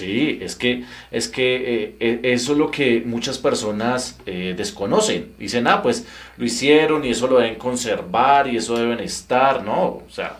[0.00, 5.32] Sí, es que, es que eh, eh, eso es lo que muchas personas desconocen.
[5.38, 9.62] Dicen, ah, pues lo hicieron y eso lo deben conservar y eso deben estar.
[9.62, 10.38] No, o sea,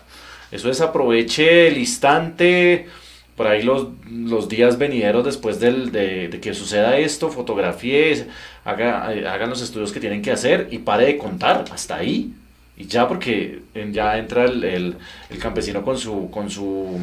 [0.51, 2.87] eso es aproveche el instante
[3.35, 8.27] por ahí los, los días venideros después del, de, que suceda esto, fotografíe,
[8.63, 12.33] haga, eh, hagan los estudios que tienen que hacer y pare de contar hasta ahí.
[12.77, 14.95] Y ya porque ya entra el, el,
[15.39, 16.99] campesino con su, con su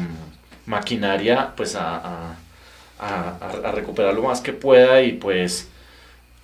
[0.65, 2.37] maquinaria pues a,
[3.73, 5.69] recuperar lo más que pueda y pues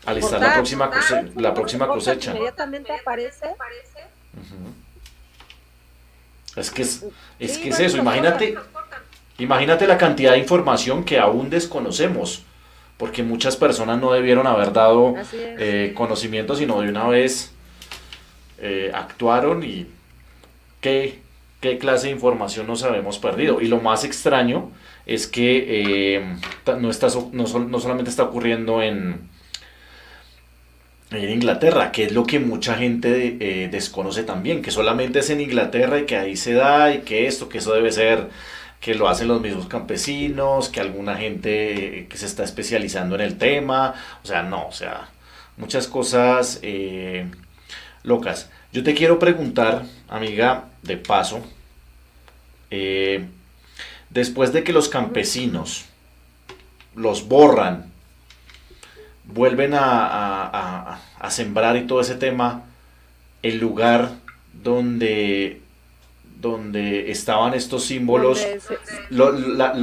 [0.05, 2.31] alistar la próxima, cosecha, la próxima cosecha.
[2.31, 3.45] Inmediatamente aparece.
[6.55, 7.05] Es que es,
[7.37, 8.55] es que es eso, imagínate,
[9.37, 12.43] Imagínate la cantidad de información que aún desconocemos,
[12.97, 17.51] porque muchas personas no debieron haber dado eh, conocimiento, sino de una vez
[18.59, 19.87] eh, actuaron y
[20.79, 21.19] qué,
[21.59, 23.59] qué clase de información nos habemos perdido.
[23.59, 24.71] Y lo más extraño
[25.05, 25.65] es que
[26.17, 26.37] eh,
[26.79, 29.29] no, está, no, solamente está ocurriendo en,
[31.11, 35.99] en Inglaterra, que es lo que mucha gente desconoce también, que solamente es en Inglaterra
[35.99, 38.29] y que ahí se da y que esto, que eso debe ser
[38.85, 43.21] que lo hacen los mismos campesinos, que alguna gente eh, que se está especializando en
[43.21, 45.09] el tema, o sea, no, o sea,
[45.57, 47.25] muchas cosas eh,
[48.03, 48.47] locas.
[48.71, 51.43] Yo te quiero preguntar, amiga, de paso,
[52.69, 53.25] eh,
[54.15, 55.85] después de que los campesinos
[56.95, 57.91] los borran,
[59.25, 62.63] vuelven a, sembrar y todo ese tema,
[63.43, 64.11] el lugar
[64.53, 65.61] donde
[66.39, 68.45] donde estaban estos símbolos,
[69.09, 69.75] las,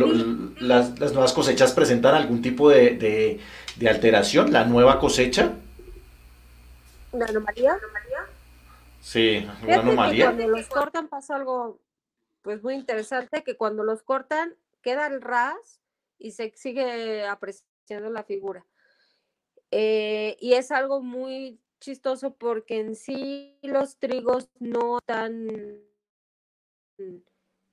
[1.13, 3.41] nuevas cosechas presentan algún tipo de,
[3.87, 5.53] alteración, la nueva cosecha.
[7.11, 7.77] ¿Una anomalía?
[9.01, 10.27] Sí, una anomalía.
[10.27, 11.79] cuando los cortan pasa algo
[12.43, 15.81] pues muy interesante, que cuando los cortan queda el ras
[16.19, 18.67] y se sigue apreciando la figura.
[19.71, 25.49] Eh, y es algo muy chistoso porque en sí los trigos no están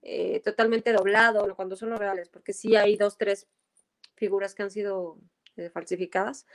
[0.02, 3.48] eh, totalmente doblados cuando son los reales, porque sí hay dos, tres
[4.16, 5.20] figuras que han sido
[5.58, 6.46] eh, falsificadas,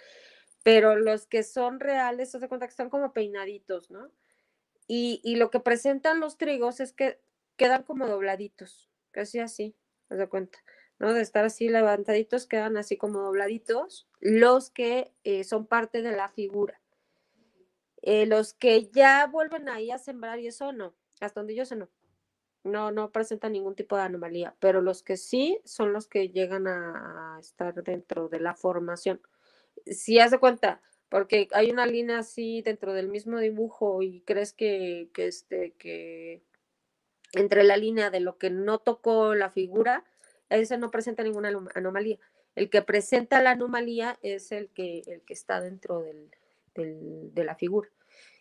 [0.62, 4.10] pero los que son reales, se cuenta que están como peinaditos, ¿no?
[4.86, 7.18] Y, y, lo que presentan los trigos es que
[7.56, 9.76] quedan como dobladitos, casi así,
[10.08, 10.58] se da cuenta,
[10.98, 11.12] ¿no?
[11.12, 16.28] De estar así levantaditos, quedan así como dobladitos, los que eh, son parte de la
[16.28, 16.80] figura.
[18.02, 21.76] Eh, los que ya vuelven ahí a sembrar y eso no, hasta donde yo sé
[21.76, 21.88] no.
[22.62, 26.66] No, no presentan ningún tipo de anomalía, pero los que sí son los que llegan
[26.66, 29.20] a, estar dentro de la formación.
[29.86, 35.10] Si hace cuenta, porque hay una línea así dentro del mismo dibujo y crees que,
[35.12, 36.42] que, este, que
[37.34, 40.04] entre la línea de lo que no tocó la figura,
[40.48, 42.18] ese no presenta ninguna anomalía.
[42.54, 46.30] El que presenta la anomalía es el que, el que está dentro del,
[46.74, 47.88] de la figura.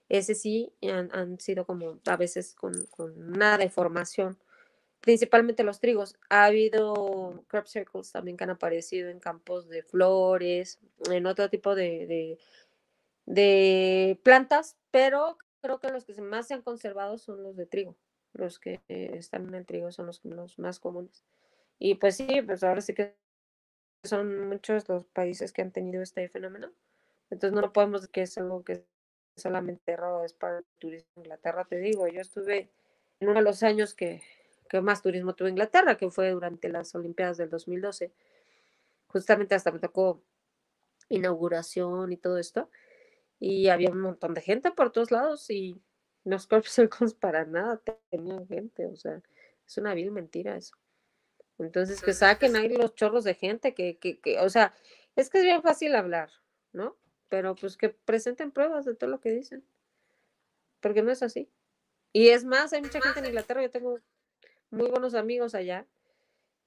[0.10, 4.38] Ese sí han, sido como a veces con, una deformación,
[5.02, 6.16] principalmente los trigos.
[6.30, 10.80] Ha habido crop circles también que han aparecido en campos de flores,
[11.10, 12.38] en otro tipo de,
[13.26, 17.96] de plantas, pero creo que los que más se han conservado son los de trigo
[18.34, 21.24] los que están en el trigo son los, más comunes.
[21.80, 23.16] Y pues sí, pues ahora sí que
[24.04, 26.72] son muchos los países que han tenido este fenómeno.
[27.30, 28.86] Entonces no podemos decir que es algo que
[29.36, 31.66] solamente es para el turismo Inglaterra.
[31.66, 32.70] Te digo, yo estuve
[33.20, 34.22] en uno de los años que,
[34.70, 38.12] que más turismo tuvo Inglaterra, que fue durante las Olimpiadas del 2012.
[39.08, 40.22] Justamente hasta me tocó
[41.10, 42.70] inauguración y todo esto.
[43.40, 45.82] Y había un montón de gente por todos lados y
[46.26, 49.22] los crop circles para nada tenían gente, o sea,
[49.66, 50.76] es una vil mentira eso.
[51.60, 54.74] Entonces, que saquen ahí los chorros de gente, que, que, que, o sea,
[55.16, 56.30] es que es bien fácil hablar,
[56.72, 56.98] ¿no?
[57.30, 59.64] Pero pues que presenten pruebas de todo lo que dicen,
[60.80, 61.50] porque no es así.
[62.12, 64.00] Y es más, hay mucha gente en Inglaterra, yo tengo
[64.72, 65.86] muy buenos amigos allá,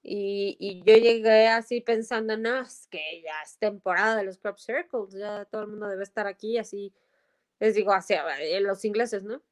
[0.03, 4.57] y, y, yo llegué así pensando, no, es que ya es temporada de los crop
[4.57, 6.93] circles, ya todo el mundo debe estar aquí, así
[7.59, 8.25] les digo, hacia
[8.61, 9.43] los ingleses, ¿no?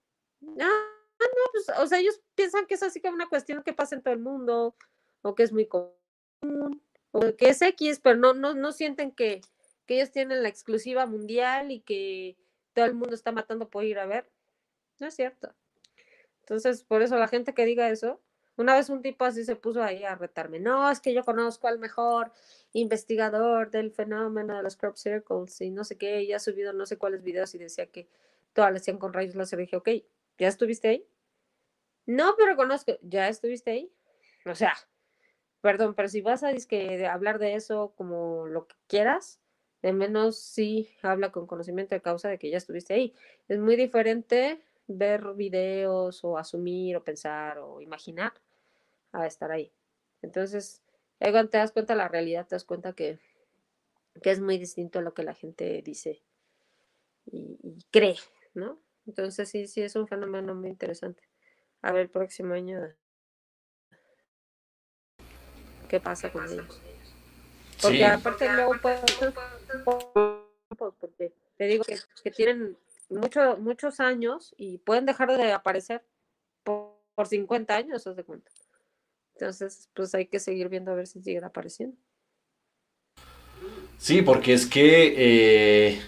[0.60, 0.86] Ah,
[1.20, 4.02] no, pues, o sea, ellos piensan que es así como una cuestión que pasa en
[4.02, 4.76] todo el mundo,
[5.22, 9.40] o que es muy común, o que es X, pero no, no, no sienten que,
[9.86, 12.36] que ellos tienen la exclusiva mundial y que
[12.74, 14.30] todo el mundo está matando por ir a ver.
[15.00, 15.54] No es cierto.
[16.40, 18.20] Entonces, por eso la gente que diga eso,
[18.56, 20.60] una vez un tipo así se puso ahí a retarme.
[20.60, 22.32] No, es que yo conozco al mejor
[22.72, 26.22] investigador del fenómeno de los crop circles y no sé qué.
[26.22, 28.08] Y ha subido no sé cuáles videos y decía que
[28.52, 29.58] todas le hacían con rayos láser.
[29.58, 29.88] Dije, ok,
[30.38, 31.06] ¿ya estuviste ahí?
[32.06, 32.92] No, pero conozco.
[33.02, 33.92] ¿Ya estuviste ahí?
[34.46, 34.74] O sea,
[35.60, 36.50] perdón, pero si vas a
[37.12, 39.40] hablar de eso como lo que quieras,
[39.82, 43.14] de menos sí habla con conocimiento de causa de que ya estuviste ahí.
[43.48, 48.32] Es muy diferente ver videos o asumir o pensar o imaginar
[49.14, 49.72] a estar ahí.
[50.22, 50.82] Entonces,
[51.18, 53.18] cuando te das cuenta de la realidad, te das cuenta que,
[54.22, 56.22] es muy distinto a lo que la gente dice
[57.26, 58.16] y, cree,
[58.54, 58.78] ¿no?
[59.06, 61.22] Entonces, sí, sí, es un fenómeno muy interesante.
[61.82, 62.80] A ver, el próximo año,
[65.88, 66.80] ¿qué pasa con ellos?
[67.82, 69.00] Porque aparte luego puede
[70.78, 76.04] porque te digo que, que tienen mucho, muchos años y pueden dejar de aparecer
[76.62, 78.50] por, por 50 años, ¿os de cuenta?
[79.34, 81.96] Entonces, pues hay que seguir viendo a ver si siguen apareciendo.
[83.98, 86.00] Sí, porque es que eh,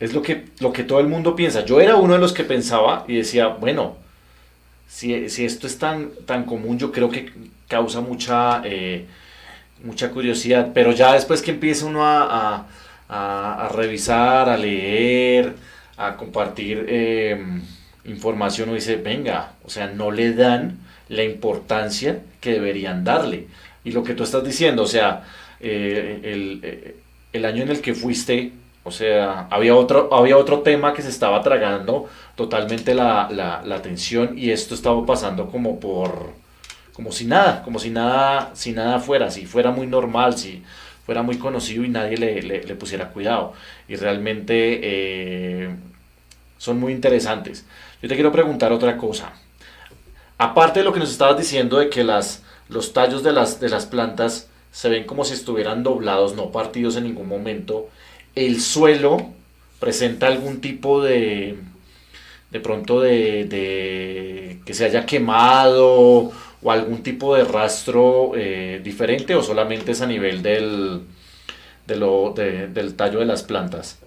[0.00, 1.64] es lo que, lo que todo el mundo piensa.
[1.64, 3.96] Yo era uno de los que pensaba y decía, bueno,
[4.88, 7.32] si, esto es tan, tan común, yo creo que
[7.68, 9.06] causa mucha, eh,
[9.84, 10.72] mucha curiosidad.
[10.74, 12.66] Pero ya después que empieza uno a,
[13.08, 15.54] a, revisar, a leer,
[15.96, 17.38] a compartir eh,
[18.04, 23.46] información, uno dice, venga, o sea, no le dan la importancia que deberían darle.
[23.84, 25.24] Y lo que tú estás diciendo, o sea,
[25.60, 26.96] eh, el, eh,
[27.32, 28.52] el, año en el que fuiste,
[28.84, 34.50] o sea, había otro, había otro tema que se estaba tragando totalmente la, atención y
[34.50, 36.32] esto estaba pasando como por,
[36.92, 40.62] como si nada, como si nada, si nada fuera, si fuera muy normal, si
[41.06, 43.54] fuera muy conocido y nadie le pusiera cuidado.
[43.88, 45.70] Y realmente eh,
[46.58, 47.66] son muy interesantes.
[48.02, 49.32] Yo te quiero preguntar otra cosa.
[50.42, 53.68] Aparte de lo que nos estabas diciendo de que las, los tallos de las, de
[53.68, 57.88] las plantas se ven como si estuvieran doblados, no partidos en ningún momento,
[58.34, 59.28] el suelo
[59.78, 61.60] presenta algún tipo de,
[62.50, 69.36] de pronto de, de que se haya quemado o algún tipo de rastro eh, diferente
[69.36, 71.02] o solamente es a nivel del,
[71.86, 74.00] del tallo de las plantas?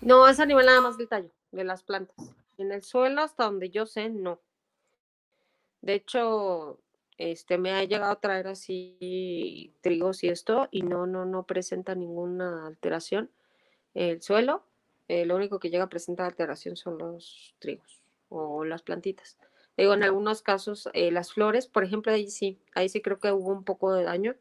[0.00, 2.34] No, es a nivel nada más del tallo de las plantas.
[2.58, 4.40] En el suelo, hasta donde yo sé, no.
[5.80, 6.78] De hecho,
[7.18, 11.94] este me ha llegado a traer así trigos y esto, y no, no, no presenta
[11.94, 13.30] ninguna alteración.
[13.94, 14.64] El suelo,
[15.08, 19.36] eh, lo único que llega a presentar alteración son los trigos o las plantitas.
[19.76, 23.32] Digo, en algunos casos, eh, las flores, por ejemplo, ahí sí, ahí sí creo que
[23.32, 24.36] hubo un poco de daño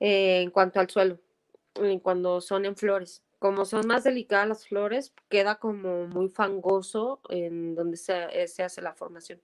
[0.00, 1.18] eh, en cuanto al suelo,
[2.02, 3.22] cuando son en flores.
[3.38, 8.64] Como son más delicadas las flores, queda como muy fangoso en donde se, eh, se
[8.64, 9.40] hace la formación.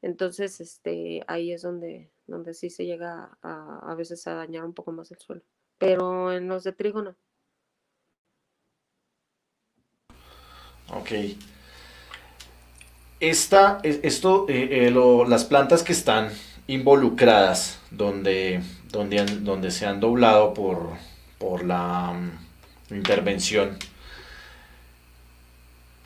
[0.00, 4.74] Entonces, este, ahí es donde, donde sí se llega a, a veces a dañar un
[4.74, 5.42] poco más el suelo.
[5.78, 7.16] Pero en los de trigo no.
[10.92, 11.10] Ok.
[13.20, 16.30] Esta, esto, eh, eh, lo, las plantas que están
[16.66, 20.90] involucradas, donde, donde, donde se han doblado por,
[21.38, 22.14] por la
[22.96, 23.78] intervención,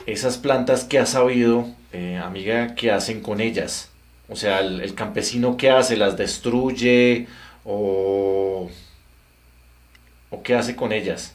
[0.07, 3.91] esas plantas que has sabido, eh, amiga, ¿qué hacen con ellas?
[4.29, 7.27] O sea, el, el campesino qué hace, las destruye
[7.65, 8.71] o,
[10.31, 11.35] o qué hace con ellas?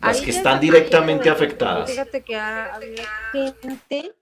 [0.00, 1.90] Las que están es directamente afectadas.
[1.90, 3.04] Fíjate que ha habido
[3.62, 4.12] gente,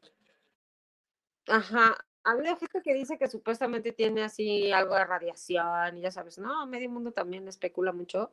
[1.49, 6.11] ajá, ha habido gente que dice que supuestamente tiene así algo de radiación y ya
[6.11, 8.31] sabes, no, medio mundo también especula mucho.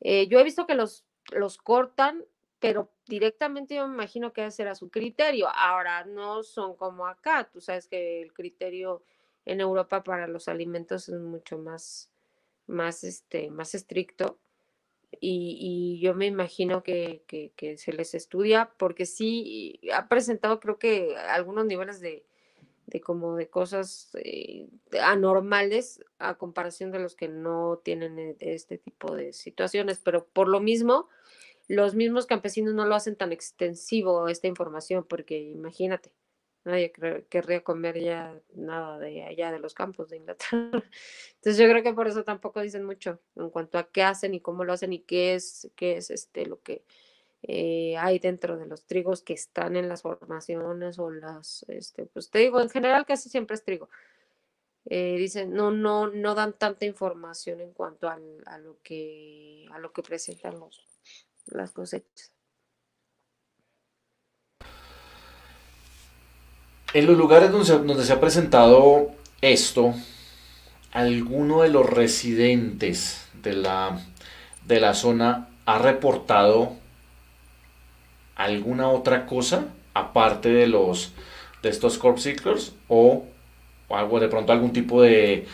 [0.00, 2.24] Eh, yo he visto que los, los cortan,
[2.60, 5.48] pero directamente yo me imagino que ese era su criterio.
[5.48, 9.02] Ahora, no son como acá, tú sabes que el criterio
[9.44, 12.10] en Europa para los alimentos es mucho más,
[12.66, 14.38] más, este, más estricto
[15.20, 15.58] y,
[15.98, 20.78] y yo me imagino que, que- que se les estudia porque sí ha presentado creo
[20.78, 22.26] que algunos niveles de,
[22.86, 24.68] de como de cosas eh,
[25.00, 30.48] anormales a comparación de los que no tienen eh, este tipo de situaciones, pero por
[30.48, 31.08] lo mismo,
[31.68, 36.12] los mismos campesinos no lo hacen tan extensivo esta información porque imagínate.
[36.64, 36.92] Nadie
[37.28, 40.70] querría comer ya nada de allá de los campos de Inglaterra.
[41.34, 44.40] Entonces yo creo que por eso tampoco dicen mucho en cuanto a qué hacen y
[44.40, 46.82] cómo lo hacen y qué es, qué es este lo que
[47.46, 52.30] eh, hay dentro de los trigos que están en las formaciones o las, este, pues
[52.30, 53.88] te digo, en general casi siempre es trigo.
[54.86, 59.78] Eh, dicen, no, no, no dan tanta información en cuanto al- a lo que a
[59.78, 60.86] lo que presentan los,
[61.46, 62.32] las cosechas.
[66.92, 69.94] En los lugares donde se, donde se ha presentado esto,
[70.92, 74.00] ¿alguno de los residentes de la,
[74.66, 76.76] de la zona ha reportado
[78.36, 81.12] alguna otra cosa aparte de los
[81.62, 83.24] de estos corp seekers o,
[83.88, 85.46] algo de pronto algún tipo de,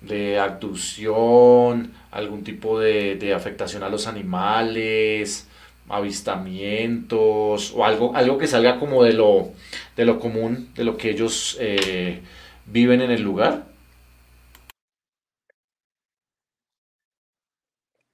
[0.00, 5.48] de abducción, algún tipo de, afectación a los animales,
[5.88, 9.52] avistamientos o algo, algo que salga como de lo,
[9.96, 12.20] de lo común, de lo que ellos eh,
[12.66, 13.66] viven en el lugar?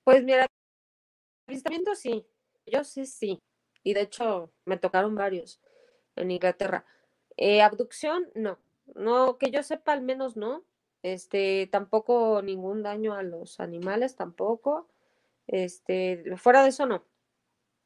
[0.05, 0.47] Pues mira,
[1.49, 2.25] avistamiento sí,
[2.67, 3.41] yo sí, sí.
[3.83, 5.61] Y de hecho me tocaron varios
[6.17, 6.85] en Inglaterra.
[7.37, 8.59] Eh, abducción, no.
[8.95, 10.65] No, que yo sepa, al menos no.
[11.03, 14.89] Este, tampoco ningún daño a los animales, tampoco.
[15.47, 17.05] Este, fuera de eso, no.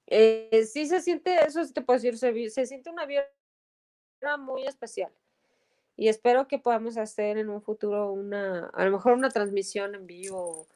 [0.06, 2.18] Eh, sí se siente, eso sí te puedo decir,
[2.50, 3.26] se, siente una vibra
[4.38, 5.12] muy especial.
[5.96, 10.06] Y espero que podamos hacer en un futuro una, a lo mejor una transmisión en
[10.06, 10.66] vivo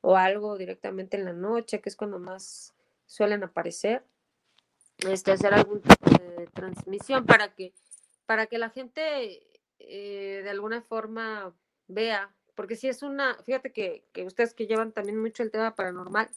[0.00, 2.74] o algo directamente en la noche, que es cuando más
[3.06, 4.04] suelen aparecer.
[4.98, 7.72] Este, hacer algún tipo de transmisión para que,
[8.26, 9.42] para que la gente
[9.78, 11.54] eh, de alguna forma
[11.88, 15.74] vea, porque si es una, fíjate que, que ustedes que llevan también mucho el tema
[15.74, 16.28] paranormal,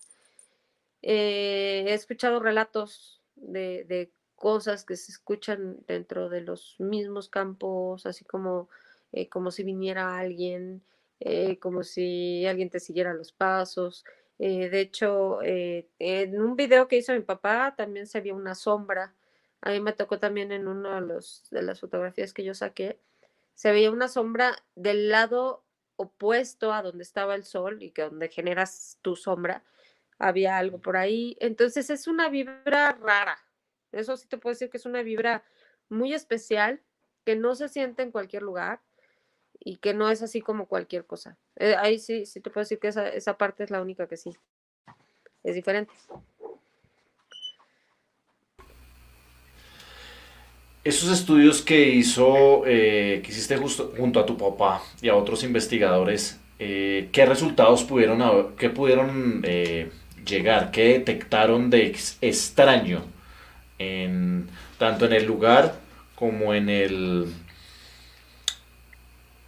[1.02, 8.06] eh, he escuchado relatos de, de cosas que se escuchan dentro de los mismos campos,
[8.06, 8.70] así como,
[9.12, 10.84] eh, como si viniera alguien,
[11.20, 14.06] eh, como si alguien te siguiera los pasos.
[14.40, 19.16] Eh, de hecho, en un video que hizo mi papá también se vio una sombra.
[19.62, 21.20] A mí me tocó también en una de,
[21.52, 23.00] de las fotografías que yo saqué.
[23.56, 25.64] Se veía una sombra del lado
[25.98, 29.64] opuesto a donde estaba el sol y que donde generas tu sombra,
[30.20, 31.36] había algo por ahí.
[31.40, 33.38] Entonces es una vibra rara.
[33.92, 35.44] Eso sí te puedo decir que es una vibra
[35.90, 36.82] muy especial,
[37.26, 38.82] que no se siente en cualquier lugar
[39.68, 41.36] y que no es así como cualquier cosa.
[41.58, 44.16] Eh, ahí sí, sí te puedo decir que esa, esa parte es la única que
[44.16, 44.32] sí.
[45.44, 45.92] Es diferente.
[50.86, 55.44] Esos estudios que hizo, eh, que hiciste justo junto a tu papá y a otros
[55.44, 59.42] investigadores, eh, ¿qué resultados pudieron, qué pudieron
[60.26, 60.72] llegar?
[60.72, 61.88] ¿Qué detectaron de
[62.22, 63.04] extraño
[63.80, 64.48] en,
[64.78, 65.78] tanto en el lugar
[66.16, 67.34] como en el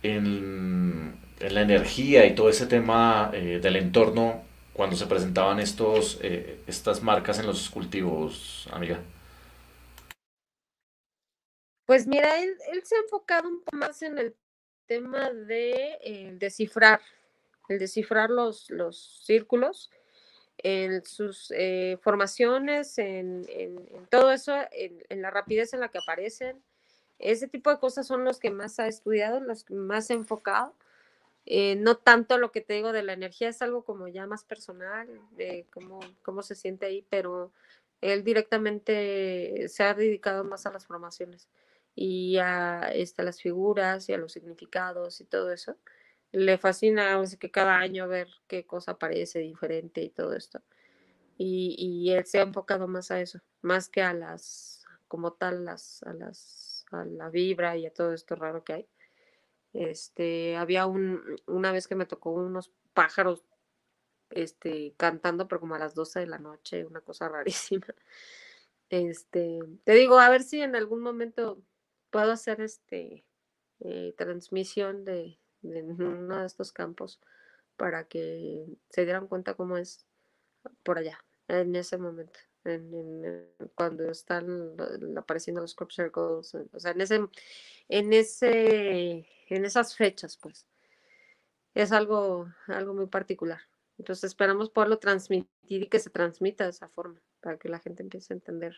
[0.04, 4.43] en, en la energía y todo ese tema del entorno
[4.74, 9.00] cuando se presentaban estos estas marcas en los cultivos, amiga?
[11.89, 14.36] Pues mira, él, se ha enfocado un poco más en el
[14.86, 17.02] tema de eh, descifrar,
[17.68, 19.89] el descifrar los, los círculos,
[20.60, 23.47] en sus eh, formaciones, en,
[24.12, 26.64] todo eso, en, la rapidez en la que aparecen.
[27.20, 30.74] Ese tipo de cosas son los que más ha estudiado, los que más ha enfocado.
[31.46, 34.44] Eh, no tanto lo que te digo de la energía, es algo como ya más
[34.44, 37.52] personal, de cómo, cómo se siente ahí, pero
[38.02, 41.50] él directamente se ha dedicado más a las formaciones
[41.96, 45.76] y a este, las figuras y a los significados y todo eso.
[46.32, 50.62] Le fascina que cada año ver qué cosa aparece diferente y todo esto.
[51.38, 55.66] Y, y, él se ha enfocado más a eso, más que a las, como tal,
[55.66, 58.88] las, a las, a la vibra y a todo esto raro que hay.
[59.74, 63.44] Este, había un, una vez que me tocó unos pájaros
[64.32, 67.88] este, cantando, pero como a las 12 de la noche, una cosa rarísima.
[68.90, 71.62] Este, te digo, a ver si en algún momento
[72.10, 73.24] puedo hacer este
[73.82, 77.20] eh, transmisión de, uno de estos campos
[77.78, 80.06] para que se dieran cuenta cómo es
[80.84, 84.76] por allá, en ese momento, en, cuando están
[85.18, 87.28] apareciendo los crop circles, o sea, en ese,
[87.88, 90.66] en ese, en esas fechas, pues.
[91.76, 93.62] Es algo, algo muy particular.
[93.97, 98.01] Entonces esperamos poderlo transmitir y que se transmita de esa forma, para que la gente
[98.01, 98.76] empiece a entender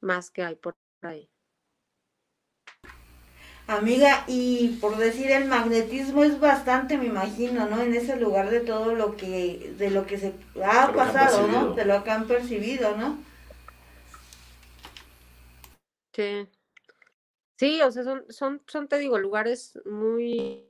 [0.00, 1.30] más que hay por ahí.
[3.68, 7.82] Amiga, y por decir el magnetismo es bastante, me imagino, ¿no?
[7.82, 10.32] En ese lugar de todo lo que, de lo que se
[10.64, 11.74] ha pasado, ¿no?
[11.74, 13.18] De lo que han percibido, ¿no?
[16.14, 16.48] Sí.
[17.56, 20.64] Sí, o sea, son, son, son, te digo, lugares muy...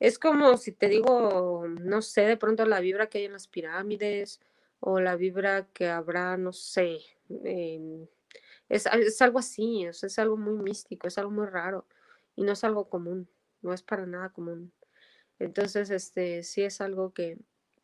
[0.00, 3.48] Es como si te digo, no sé, de pronto la vibra que hay en las
[3.48, 4.40] pirámides
[4.80, 8.08] o la vibra que habrá, no sé, en
[8.68, 8.86] es,
[9.22, 11.86] algo así, es, algo muy místico, es algo muy raro
[12.36, 13.28] y no es algo común,
[13.62, 14.72] no es para nada común.
[15.38, 17.38] Entonces, este, sí es algo que,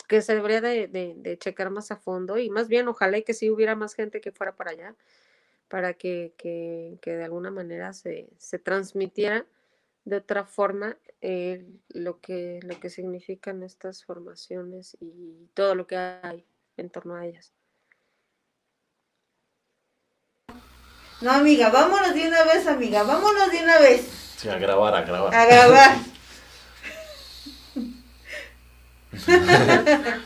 [0.08, 3.50] que se debería de, checar más a fondo y más bien ojalá y que sí
[3.50, 4.96] hubiera más gente que fuera para allá
[5.68, 6.34] para que,
[7.04, 8.28] de alguna manera se,
[8.62, 9.46] transmitiera
[10.04, 15.96] de otra forma eh, lo, que, lo que significan estas formaciones y todo lo que
[15.96, 16.44] hay
[16.76, 17.54] en torno a ellas.
[21.24, 24.02] No, amiga, vámonos de una vez, amiga, vámonos de una vez.
[24.36, 25.34] Sí, a grabar, a grabar.
[25.34, 25.96] A grabar.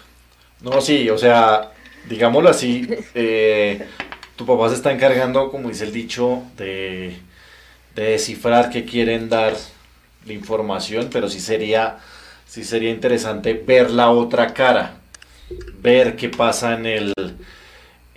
[0.60, 1.70] no, sí, o sea,
[2.08, 3.86] digámoslo así, eh,
[4.34, 7.16] tu papá se está encargando, como dice el dicho, de,
[7.94, 9.54] de descifrar qué quieren dar
[10.26, 11.98] la información, pero sí sería,
[12.44, 14.96] sí sería interesante ver la otra cara,
[15.80, 17.14] ver qué pasa en el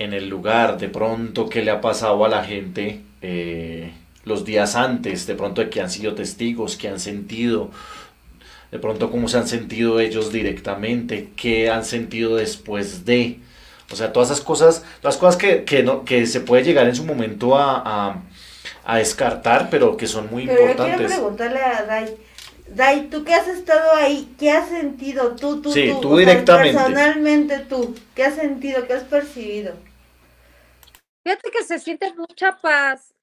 [0.03, 3.91] en el lugar, de pronto qué le ha pasado a la gente eh,
[4.25, 7.69] los días antes, de pronto de que han sido testigos, que han sentido,
[8.71, 13.39] de pronto cómo se han sentido ellos directamente, qué han sentido después de,
[13.91, 16.95] o sea, todas esas cosas, todas cosas que, que, no, que se puede llegar en
[16.95, 18.21] su momento a,
[18.83, 20.99] a, descartar, pero que son muy pero importantes.
[20.99, 22.15] Yo quiero preguntarle a Dai,
[22.73, 26.77] Dai, tú que has estado ahí, ¿qué has sentido tú, tú, sí, tú, directamente?
[26.77, 29.73] personalmente tú, ¿qué has sentido, qué has percibido?
[31.23, 33.13] Fíjate que se siente mucha paz.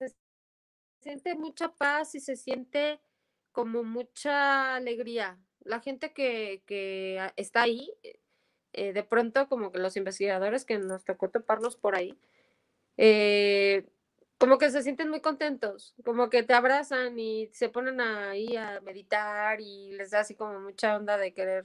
[0.00, 0.12] Se
[1.02, 3.00] siente mucha paz y se siente
[3.52, 5.38] como mucha alegría.
[5.60, 7.90] La gente que, que está ahí
[8.74, 12.18] eh, de pronto como que los investigadores que nos tocó toparnos por ahí,
[12.98, 13.86] eh,
[14.38, 18.80] como que se sienten muy contentos, como que te abrazan y se ponen ahí a
[18.82, 21.64] meditar y les da así como mucha onda de querer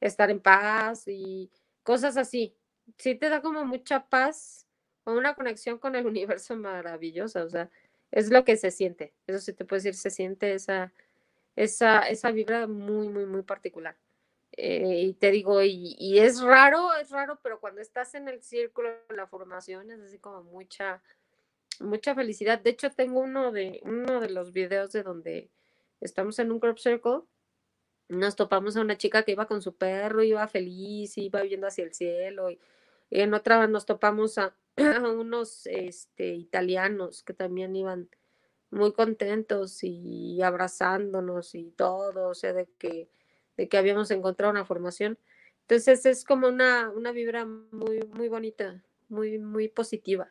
[0.00, 1.50] estar en paz y
[1.84, 2.56] cosas así.
[2.98, 4.66] Sí te da como mucha paz
[5.04, 7.70] o una conexión con el universo maravillosa, o sea,
[8.10, 10.92] es lo que se siente, eso sí te puedo decir, se siente esa,
[11.56, 13.96] esa, esa vibra muy, muy, muy particular.
[14.54, 18.42] Eh, y te digo, y, y, es raro, es raro, pero cuando estás en el
[18.42, 21.02] círculo de la formación es así como mucha,
[21.80, 22.60] mucha felicidad.
[22.60, 25.48] De hecho, tengo uno de, uno de los videos de donde
[26.02, 27.22] estamos en un crop circle.
[28.08, 31.84] Nos topamos a una chica que iba con su perro, iba feliz, iba viendo hacia
[31.84, 32.50] el cielo.
[33.20, 38.08] En otra nos topamos a, unos este, italianos que también iban
[38.70, 43.10] muy contentos y abrazándonos y todo, o sea, de que,
[43.56, 45.18] de que habíamos encontrado una formación.
[45.62, 50.30] Entonces es como una, una vibra muy, muy bonita, muy, muy positiva.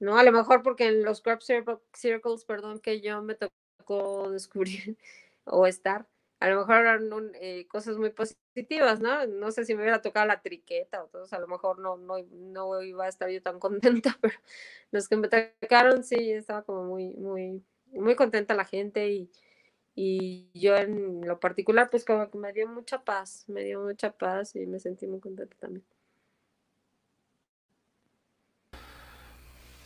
[0.00, 0.16] ¿No?
[0.16, 4.96] A lo mejor porque en los crop circles, perdón, que yo me tocó descubrir
[5.44, 6.06] o estar,
[6.40, 7.10] a lo mejor eran
[7.40, 9.26] eh, cosas muy positivas, ¿no?
[9.26, 12.16] No sé si me hubiera tocado la triqueta o todo, a lo mejor no, no,
[12.32, 14.34] no iba a estar yo tan contenta, pero
[14.90, 17.62] los que me tocaron sí, estaba como muy, muy,
[17.92, 19.30] muy contenta la gente y,
[19.94, 24.10] y yo en lo particular, pues como que me dio mucha paz, me dio mucha
[24.12, 25.84] paz y me sentí muy contenta también.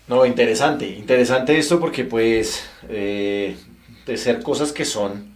[0.07, 3.57] No, interesante, interesante esto porque pues eh,
[4.07, 5.34] de ser cosas que son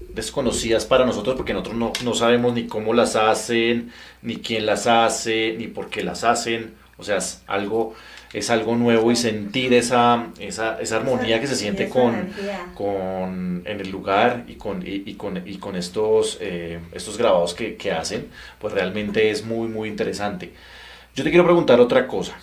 [0.00, 3.92] desconocidas para nosotros porque nosotros no, no, sabemos ni cómo las hacen,
[4.22, 6.74] ni quién las hace, ni por qué las hacen.
[6.96, 7.94] O sea, es algo,
[8.32, 12.30] es algo nuevo y sentir esa, esa, esa armonía que se siente con,
[12.74, 17.76] con, en el lugar y con, y, con, y con estos, eh, estos grabados que,
[17.76, 18.28] que hacen,
[18.58, 20.52] pues realmente es muy, muy interesante.
[21.14, 22.36] Yo te quiero preguntar otra cosa.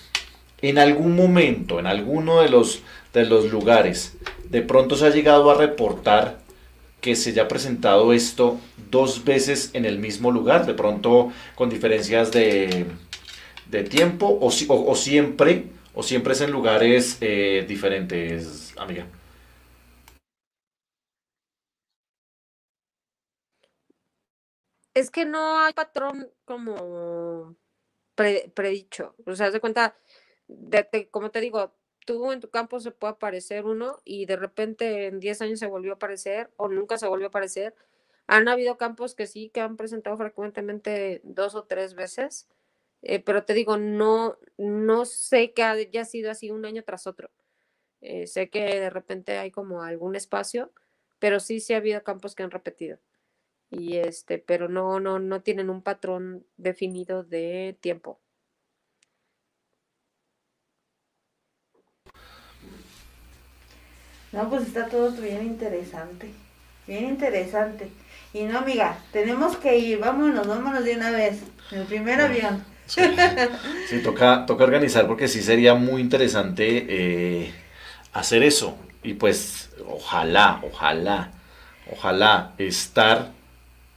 [0.62, 2.82] En algún momento, en alguno de los,
[3.14, 4.18] de los lugares,
[4.50, 6.45] de pronto se ha llegado a reportar
[7.06, 12.32] que se haya presentado esto dos veces en el mismo lugar, de pronto con diferencias
[12.32, 12.88] de,
[13.70, 19.06] de tiempo o, o, o, siempre o siempre es en lugares eh, diferentes, amiga.
[24.96, 27.56] Es que no hay patrón como
[28.16, 29.14] pre, predicho.
[29.28, 29.96] O sea, de cuenta,
[31.12, 31.72] como te digo,
[32.06, 35.68] tú en tu campo se puede aparecer uno y de repente en 10 años se
[35.68, 37.76] volvió a aparecer o nunca se volvió a aparecer.
[38.28, 42.50] Han habido campos que sí, que han presentado frecuentemente dos o tres veces,
[43.04, 47.30] eh, pero te digo, no, no sé que haya sido así un año tras otro.
[48.02, 50.72] Eh, sé que de repente hay como algún espacio,
[51.20, 53.00] pero sí, sí ha habido campos que han repetido.
[53.70, 58.20] Y este, pero no, no, no tienen un patrón definido de tiempo.
[64.36, 66.32] No, pues está todo bien interesante.
[66.88, 67.90] Bien interesante.
[68.34, 70.00] Y no, amiga, tenemos que ir.
[70.00, 71.42] Vámonos, vámonos de una vez.
[71.72, 72.64] En el primer avión.
[72.88, 73.02] Sí,
[73.90, 77.54] sí toca, toca organizar porque sí sería muy interesante eh,
[78.14, 78.78] hacer eso.
[79.04, 81.32] Y pues, ojalá, ojalá,
[81.92, 83.32] ojalá estar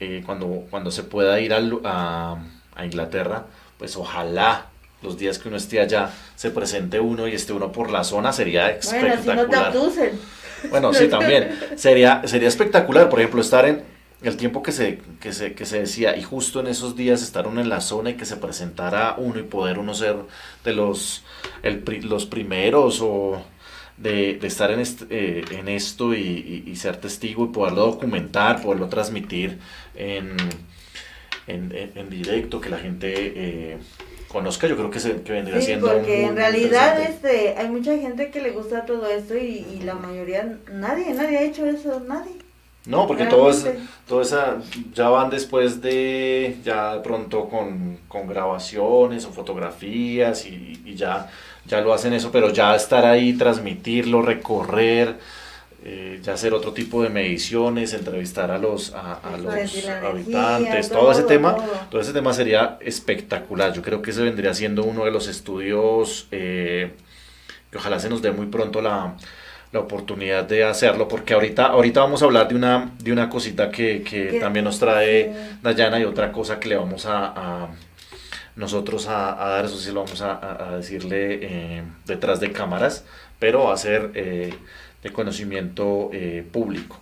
[0.00, 2.38] eh, cuando, cuando se pueda ir a, a,
[2.76, 3.46] a Inglaterra,
[3.78, 4.67] pues ojalá
[5.02, 8.32] los días que uno esté allá se presente uno y esté uno por la zona
[8.32, 9.72] sería espectacular.
[9.72, 10.12] Bueno, si no te
[10.70, 11.58] bueno sí, también.
[11.76, 13.82] Sería, sería espectacular, por ejemplo, estar en
[14.22, 17.46] el tiempo que se, que, se, que se decía y justo en esos días estar
[17.46, 20.16] uno en la zona y que se presentara uno y poder uno ser
[20.64, 21.22] de los,
[21.62, 23.40] el, los primeros o
[23.96, 28.60] de, de estar en, eh, en esto y, y, y, ser testigo y poderlo documentar,
[28.62, 29.58] poderlo transmitir
[29.94, 30.36] en,
[31.46, 33.12] en, en directo, que la gente...
[33.16, 33.78] Eh,
[34.28, 37.96] conozca, yo creo que, se, que vendría sí, siendo porque en realidad este, hay mucha
[37.96, 42.00] gente que le gusta todo esto y, y, la mayoría, nadie, nadie ha hecho eso,
[42.06, 42.32] nadie.
[42.86, 43.66] No, porque todo, es,
[44.06, 44.58] todo esa,
[44.94, 51.30] ya van después de, ya de pronto con, con grabaciones o fotografías y, y, ya,
[51.66, 55.16] ya lo hacen eso, pero ya estar ahí, transmitirlo, recorrer,
[55.84, 59.54] eh, ya hacer otro tipo de mediciones, entrevistar a los, a, a los
[59.86, 61.66] habitantes, todo, todo, ese tema, todo.
[61.90, 62.00] todo.
[62.00, 63.72] ese tema sería espectacular.
[63.72, 66.90] Yo creo que ese vendría siendo uno de los estudios eh,
[67.70, 69.14] que ojalá se nos dé muy pronto la,
[69.72, 73.70] la, oportunidad de hacerlo, porque ahorita, ahorita vamos a hablar de una, de una cosita
[73.70, 77.68] que, que también nos trae Dayana y otra cosa que le vamos a, a
[78.56, 83.04] nosotros a, a, dar, eso sí lo vamos a, a decirle eh, detrás de cámaras,
[83.38, 84.10] pero va a ser
[85.02, 86.98] de conocimiento eh, público.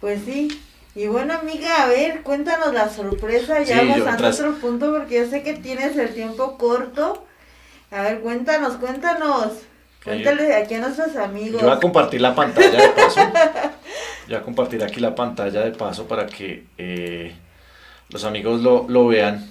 [0.00, 0.48] Pues sí,
[0.96, 4.90] Y bueno, amiga, a ver, cuéntanos la sorpresa, ya Sí, pasando a tras- otro punto,
[4.92, 7.24] porque yo sé que tienes el tiempo corto.
[7.92, 9.52] A ver, cuéntanos, cuéntanos.
[10.02, 11.60] Cuéntale aquí a nuestros amigos.
[11.60, 13.20] Yo voy a compartir la pantalla de paso.
[13.20, 17.34] Yo voy a compartir aquí la pantalla de paso para que eh,
[18.08, 19.46] los amigos lo, lo vean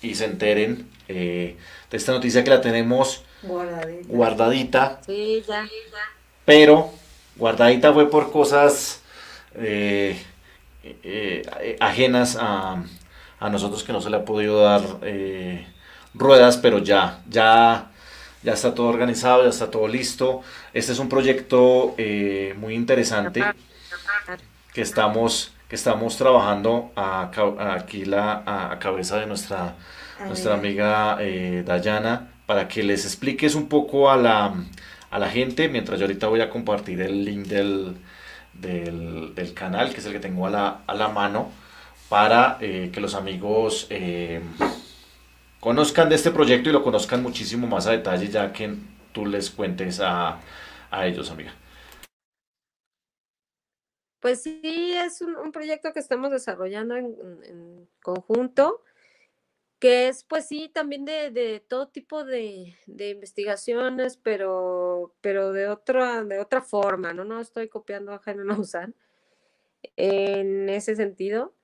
[0.00, 1.56] y se enteren eh,
[1.90, 4.08] de esta noticia que la tenemos Guardadita.
[4.08, 5.66] guardadita, Sí, ya.
[6.44, 6.90] pero
[7.36, 9.02] guardadita fue por cosas
[9.54, 10.20] eh,
[10.82, 12.82] eh, eh, ajenas a,
[13.40, 15.66] a nosotros que no se le ha podido dar eh,
[16.14, 17.90] ruedas, pero ya, ya,
[18.42, 20.42] ya está todo organizado, ya está todo listo.
[20.72, 23.42] Este es un proyecto eh, muy interesante
[24.72, 27.30] que estamos, que estamos trabajando a
[27.74, 29.74] aquí la, a, a cabeza de nuestra,
[30.26, 34.54] nuestra amiga eh, Dayana para que les expliques un poco a la,
[35.10, 37.94] a la gente, mientras yo ahorita voy a compartir el link del,
[38.54, 41.52] del, canal, que es el que tengo a la, a la mano,
[42.08, 44.40] para eh, que los amigos eh,
[45.60, 48.76] conozcan de este proyecto y lo conozcan muchísimo más a detalle, ya que
[49.12, 50.40] tú les cuentes a,
[50.90, 51.52] a ellos, amiga.
[54.20, 58.82] Pues sí, es un, proyecto que estamos desarrollando en conjunto,
[59.78, 65.68] que es pues sí también de, de todo tipo de, de investigaciones, pero, pero de
[65.68, 67.24] otra, de otra forma, ¿no?
[67.24, 68.94] No estoy copiando a Jaime Maussan
[69.96, 71.54] en ese sentido.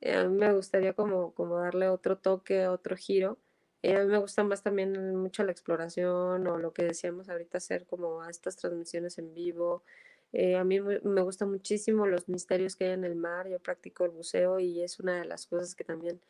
[0.00, 3.38] Eh, A mí me gustaría como, como darle otro toque, otro giro.
[3.82, 7.58] Eh, a mí me gusta más también mucho la exploración o lo que decíamos ahorita
[7.58, 9.82] hacer como estas transmisiones en vivo.
[10.32, 13.48] Eh, a mí me gustan muchísimo los misterios que hay en el mar.
[13.48, 16.20] Yo practico el buceo y es una de las cosas que también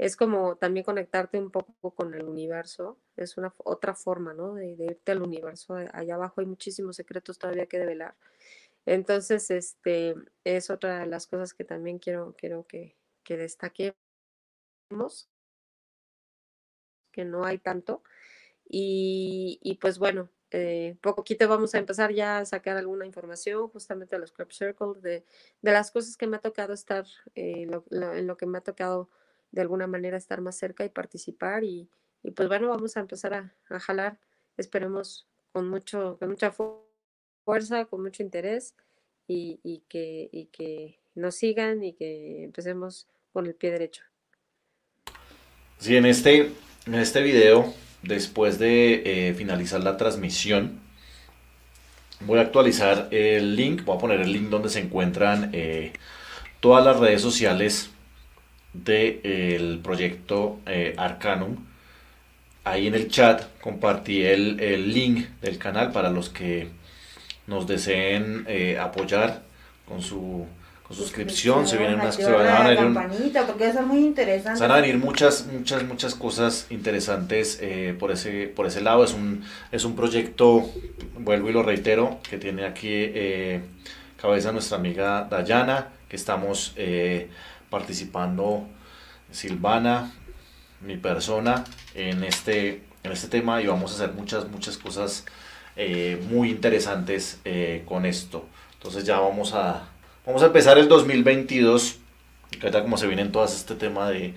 [0.00, 2.98] es como también conectarte un poco con el universo.
[3.16, 4.54] Es una otra forma, ¿no?
[4.54, 5.74] De, irte al universo.
[5.76, 8.16] A- Allá abajo hay muchísimos secretos todavía que develar.
[8.86, 13.96] Entonces, este es otra de las cosas que también quiero, quiero que, que destaquemos,
[17.12, 18.02] que no hay tanto.
[18.68, 24.16] Y, y pues bueno, eh, poquito vamos a empezar ya a sacar alguna información justamente
[24.16, 25.24] de los Crop Circle, de,
[25.62, 29.10] de las cosas que me ha tocado estar, eh, en lo que me ha tocado
[29.52, 31.64] de alguna manera estar más cerca y participar.
[31.64, 31.88] Y,
[32.34, 34.18] pues bueno, vamos a empezar a, jalar,
[34.56, 36.84] esperemos con, mucho, con mucha fu-
[37.44, 38.74] fuerza, con mucho interés
[39.26, 44.02] y, y que, y que nos sigan y que empecemos con el pie derecho.
[45.78, 46.52] Sí, en este,
[46.86, 47.72] en este video,
[48.02, 50.80] después de eh, finalizar la transmisión,
[52.20, 55.92] voy a actualizar el link, voy a poner el link donde se encuentran eh,
[56.60, 57.90] todas las redes sociales
[58.72, 61.56] del proyecto eh, Arcanum.
[62.64, 66.68] Ahí en el chat compartí el, el link del canal para los que
[67.46, 69.42] nos deseen eh, apoyar
[69.88, 70.46] con su
[70.86, 71.66] con suscripción.
[71.68, 74.58] Se vienen unas se van a venir un- campanita, porque va a ser muy interesante.
[74.58, 79.04] se van a venir muchas, muchas, muchas cosas interesantes eh, por ese, por ese lado.
[79.04, 79.42] Es un,
[79.72, 80.68] es un proyecto,
[81.18, 83.60] vuelvo y lo reitero, que tiene aquí eh,
[84.20, 87.28] cabeza nuestra amiga Dayana, que estamos eh,
[87.70, 88.66] participando
[89.30, 90.12] Silvana,
[90.80, 91.64] mi persona,
[91.94, 95.24] en este, en este tema y vamos a hacer muchas, muchas cosas
[95.76, 98.44] eh, muy interesantes eh, con esto.
[98.74, 99.88] Entonces ya vamos a,
[100.26, 102.00] vamos a empezar el 2022
[102.58, 104.34] que ahorita como se vienen todas este tema de,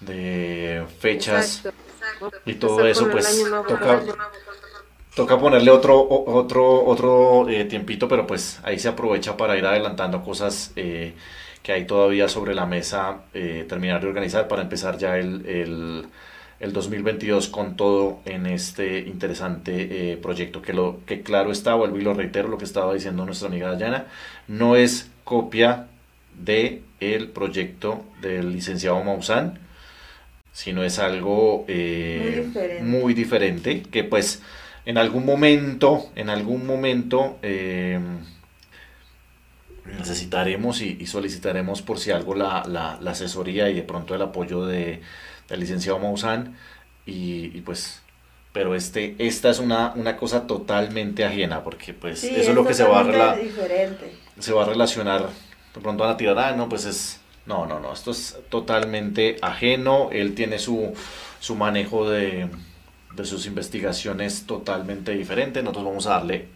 [0.00, 2.32] de fechas Exacto.
[2.46, 4.02] y todo eso, pues nuevo, toca,
[5.14, 10.22] toca ponerle otro, otro, otro eh, tiempito, pero pues ahí se aprovecha para ir adelantando
[10.22, 11.14] cosas eh,
[11.62, 16.06] que hay todavía sobre la mesa, eh, terminar de organizar para empezar ya el, el,
[16.60, 20.62] el 2022 con todo en este interesante eh, proyecto.
[20.62, 23.70] Que, lo, que claro está, vuelvo y lo reitero, lo que estaba diciendo nuestra amiga
[23.72, 24.06] Dayana,
[24.48, 25.86] no es copia
[26.38, 29.58] de el proyecto del licenciado Maussan,
[30.52, 32.82] sino es algo eh, Muy diferente.
[32.82, 34.42] muy diferente, que pues
[34.84, 37.98] en algún momento, en algún momento eh,
[39.84, 44.22] necesitaremos y, y solicitaremos por si algo la, la- la asesoría y de pronto el
[44.22, 45.00] apoyo de,
[45.48, 46.56] del licenciado Maussan
[47.06, 48.00] y, y pues
[48.52, 52.64] pero este esta es una, una cosa totalmente ajena porque pues Sí, eso es lo
[52.66, 54.12] que se va a rela- diferente.
[54.38, 55.28] se va a relacionar,
[55.74, 59.36] de pronto van a tirar, ah, no, pues es, no, no, no, esto es totalmente
[59.40, 60.92] ajeno, él tiene su,
[61.40, 62.50] su manejo de,
[63.16, 66.48] de sus investigaciones totalmente diferente, nosotros vamos a darle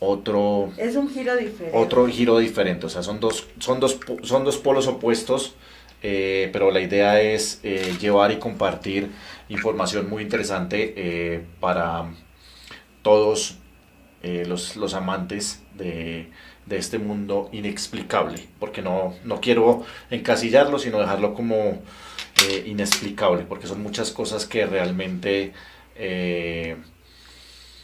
[0.00, 1.76] otro, Es un giro diferente.
[1.76, 5.54] otro giro diferente, o sea, son dos, son dos, son dos polos opuestos,
[6.02, 9.10] eh, pero la idea es eh, llevar y compartir
[9.48, 12.12] información muy interesante eh, para
[13.02, 13.58] todos
[14.22, 16.28] los, los amantes de,
[16.66, 21.80] de este mundo inexplicable, porque no, no quiero encasillarlo, sino dejarlo como
[22.66, 25.52] inexplicable, porque son muchas cosas que realmente...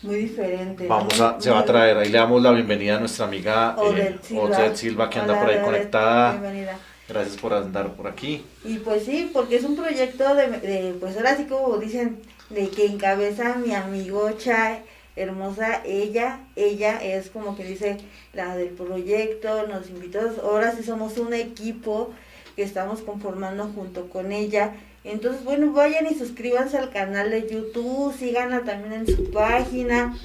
[0.04, 0.86] Eh, muy diferente.
[0.86, 4.18] Vamos a, se va a traer, ahí le damos la bienvenida a nuestra amiga eh,
[4.36, 5.08] Odette Silva.
[5.08, 6.32] que anda por ahí conectada.
[6.32, 6.78] Bienvenida.
[7.08, 8.44] Gracias por andar por aquí.
[8.64, 12.68] Y pues sí, porque es un proyecto de, de pues ahora sí como dicen, de
[12.68, 14.82] que encabeza mi amigo Chay
[15.16, 17.98] hermosa ella, ella es como que dice
[18.32, 22.10] la del proyecto, nos invitó, ahora sí somos un equipo
[22.56, 24.72] que estamos conformando junto con ella.
[25.04, 30.16] Entonces, bueno, vayan y suscríbanse al canal de YouTube, síganla también en su página.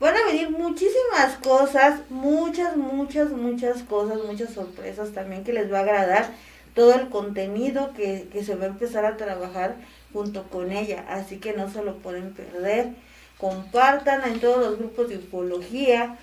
[0.00, 5.78] Van a venir muchísimas cosas, muchas, muchas, muchas cosas, muchas sorpresas también que les va
[5.78, 6.30] a agradar.
[6.74, 9.76] Todo el contenido que, se va a empezar a trabajar
[10.12, 12.92] junto con ella, así que no se lo pueden perder
[13.38, 16.18] compartan en todos los grupos de ufología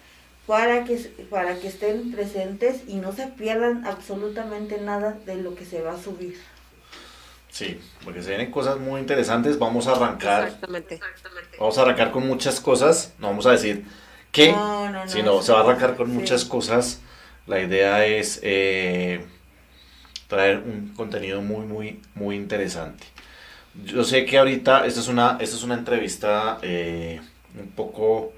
[0.46, 0.98] para que,
[1.30, 5.94] para que estén presentes y no se pierdan absolutamente nada de lo que se va
[5.94, 6.38] a subir.
[7.56, 9.58] Sí, porque se vienen cosas muy interesantes.
[9.58, 10.44] Vamos a arrancar.
[10.44, 11.00] Exactamente.
[11.58, 13.14] Vamos a arrancar con muchas cosas.
[13.18, 13.86] No vamos a decir
[14.34, 14.54] qué,
[15.08, 17.00] sino se va a arrancar con muchas cosas.
[17.48, 19.24] La idea es eh,
[20.28, 23.06] traer un contenido muy, muy, muy interesante.
[23.86, 27.22] Yo sé que ahorita esta es una, esta es una entrevista eh,
[27.58, 28.34] un poco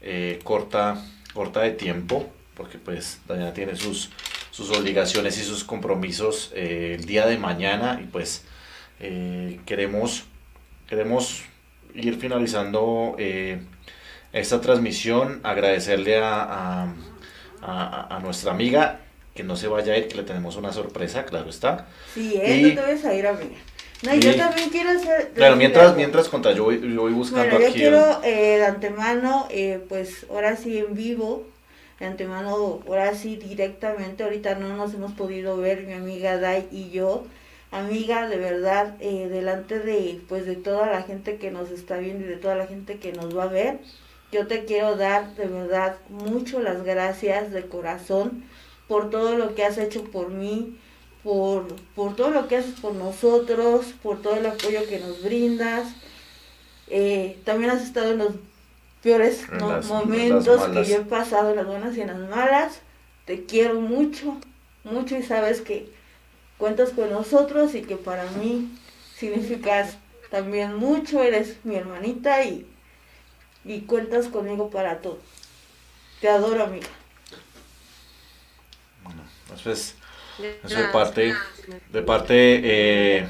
[0.00, 1.00] eh, corta,
[1.32, 4.10] corta de tiempo, porque pues Daniela tiene sus,
[4.58, 8.42] sus obligaciones y sus compromisos eh, el día de mañana y pues
[9.64, 10.24] queremos,
[10.88, 11.44] queremos
[11.94, 13.14] ir finalizando
[14.32, 16.92] esta transmisión, agradecerle a,
[17.62, 18.98] a, nuestra amiga
[19.36, 21.86] que no se vaya a ir, que le tenemos una sorpresa, claro está.
[22.12, 23.54] Sí, él no te vas a ir, amiga.
[24.02, 25.30] No, yo también quiero hacer...
[25.34, 29.46] Claro, mientras, mientras contra, yo voy, yo voy buscando bueno, yo quiero eh, de antemano,
[29.50, 31.46] eh, pues ahora sí en vivo,
[31.98, 36.90] de antemano, ahora sí directamente, ahorita no nos hemos podido ver mi amiga Dai y
[36.90, 37.24] yo,
[37.70, 42.24] amiga, de verdad, eh, delante de, pues de toda la gente que nos está viendo
[42.24, 43.78] y de toda la gente que nos va a ver,
[44.30, 48.44] yo te quiero dar de verdad mucho las gracias de corazón
[48.86, 50.78] por todo lo que has hecho por mí,
[51.22, 55.88] por, por todo lo que haces por nosotros, por todo el apoyo que nos brindas.
[56.88, 58.32] Eh, también has estado en los
[59.02, 59.46] peores
[59.88, 62.80] momentos que yo he pasado, en las buenas y en las malas.
[63.24, 64.38] Te quiero mucho,
[64.84, 65.90] mucho y sabes que
[66.56, 68.68] cuentas con nosotros y que para mí
[69.16, 69.98] significas
[70.30, 72.66] también mucho, eres mi hermanita y,
[73.64, 75.18] y cuentas conmigo para todo.
[76.20, 76.88] Te adoro, amiga.
[79.04, 79.22] Bueno,
[79.62, 79.94] pues
[80.38, 81.34] de parte,
[81.90, 83.28] de parte, eh,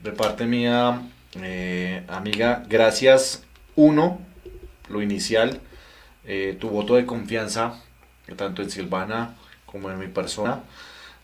[0.00, 1.02] de parte mía,
[1.42, 3.44] eh, amiga, gracias.
[3.76, 4.18] Uno,
[4.88, 5.60] lo inicial,
[6.24, 7.82] eh, tu voto de confianza,
[8.36, 9.36] tanto en Silvana
[9.66, 10.60] como en mi persona.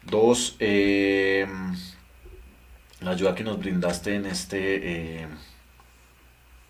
[0.03, 1.47] Dos, la
[3.11, 5.27] ayuda que nos brindaste en este,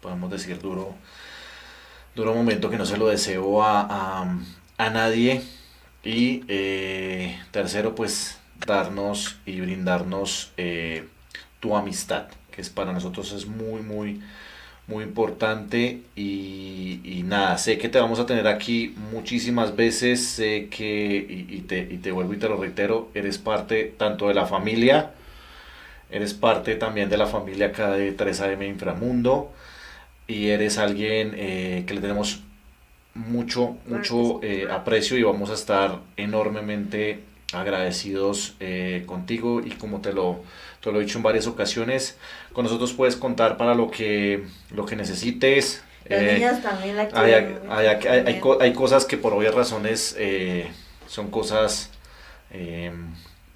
[0.01, 0.95] podemos decir, duro,
[2.15, 4.29] duro momento que no se lo deseo a
[4.79, 5.43] a nadie.
[6.03, 11.09] Y eh, tercero, pues darnos y brindarnos eh,
[11.61, 14.21] tu amistad, que es para nosotros es muy, muy,
[14.87, 16.03] muy importante.
[16.17, 21.81] Y, nada, sé que te vamos a tener aquí muchísimas veces, sé que, y, te,
[21.81, 25.13] y te vuelvo y te lo reitero, eres parte tanto de la familia,
[26.11, 29.53] eres parte también de la familia acá de 3AM Inframundo
[30.27, 32.41] y eres alguien eh, que le tenemos
[33.15, 37.21] mucho, mucho eh, aprecio y vamos a estar enormemente
[37.53, 40.43] agradecidos eh, contigo y como te lo,
[40.85, 42.17] te lo he dicho en varias ocasiones,
[42.53, 45.83] con nosotros puedes contar para lo que, lo que necesites.
[46.05, 46.99] Eh, también
[47.71, 47.87] hay,
[48.61, 50.15] hay, cosas que por obvias razones
[51.09, 51.91] son cosas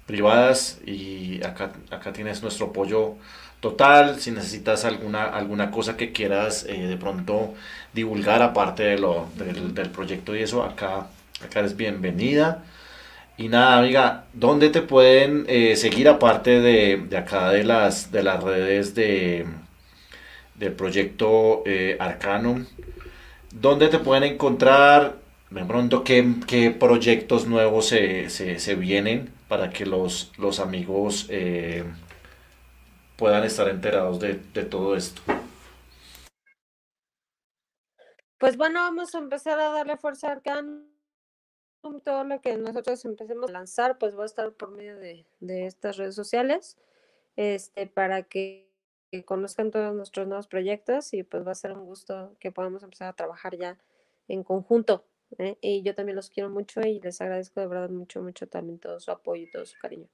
[0.07, 3.15] privadas y acá, acá tienes nuestro apoyo
[3.59, 7.53] total, si necesitas alguna, alguna cosa que quieras eh, de pronto
[7.93, 11.07] divulgar aparte de lo, del, proyecto y eso, acá,
[11.43, 12.63] acá eres bienvenida.
[13.39, 18.43] Y nada, amiga, ¿dónde te pueden eh, seguir aparte de, acá de las, de las
[18.43, 19.45] redes de,
[20.55, 22.65] del proyecto eh, Arcanum?
[23.49, 25.15] ¿Dónde te pueden encontrar?
[25.51, 31.85] De pronto, ¿qué, proyectos nuevos se, se, vienen para que los, los amigos eh,
[33.15, 34.33] puedan estar enterados de,
[34.65, 35.21] todo esto.
[38.37, 40.88] Pues bueno, vamos a empezar a darle fuerza a Arcanum.
[41.81, 45.95] Todo lo que nosotros empecemos a lanzar, pues va a estar por medio de, estas
[45.97, 46.77] redes sociales,
[47.35, 48.67] este, para que,
[49.25, 53.07] conozcan todos nuestros nuevos proyectos y pues va a ser un gusto que podamos empezar
[53.07, 53.79] a trabajar ya
[54.27, 55.03] en conjunto.
[55.39, 55.57] ¿eh?
[55.61, 58.99] Y yo también los quiero mucho y les agradezco de verdad mucho, mucho también todo
[58.99, 60.07] su apoyo y todo su cariño.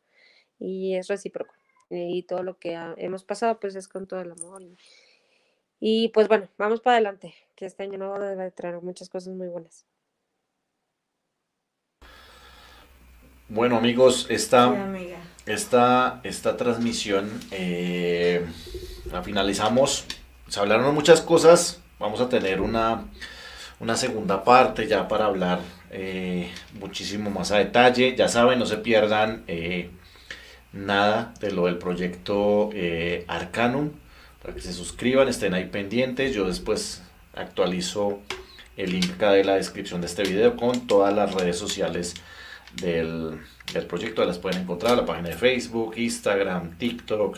[0.59, 1.53] Y es recíproco.
[1.89, 4.61] Y todo lo que hemos pasado, pues es con todo el amor.
[4.61, 4.77] Y,
[5.79, 9.49] y pues bueno, vamos para adelante, que este año nuevo debe traer muchas cosas muy
[9.49, 9.85] buenas.
[13.47, 14.73] Bueno amigos, esta,
[15.45, 18.43] esta, esta transmisión eh,
[19.11, 20.05] la finalizamos.
[20.47, 21.79] Se hablaron muchas cosas.
[21.99, 23.05] Vamos a tener una,
[23.79, 25.59] una segunda parte ya para hablar
[25.91, 28.15] eh, muchísimo más a detalle.
[28.15, 29.91] Ya saben, no se pierdan eh,
[30.73, 32.71] nada de lo del proyecto
[33.27, 33.91] Arcanum.
[34.41, 36.33] Para que se suscriban, estén ahí pendientes.
[36.33, 37.03] Yo después
[37.35, 38.21] actualizo
[38.75, 42.15] el link acá de la descripción de este video con todas las redes sociales
[42.81, 43.39] del,
[43.87, 47.37] proyecto, las pueden encontrar en la página de Facebook, Instagram, TikTok,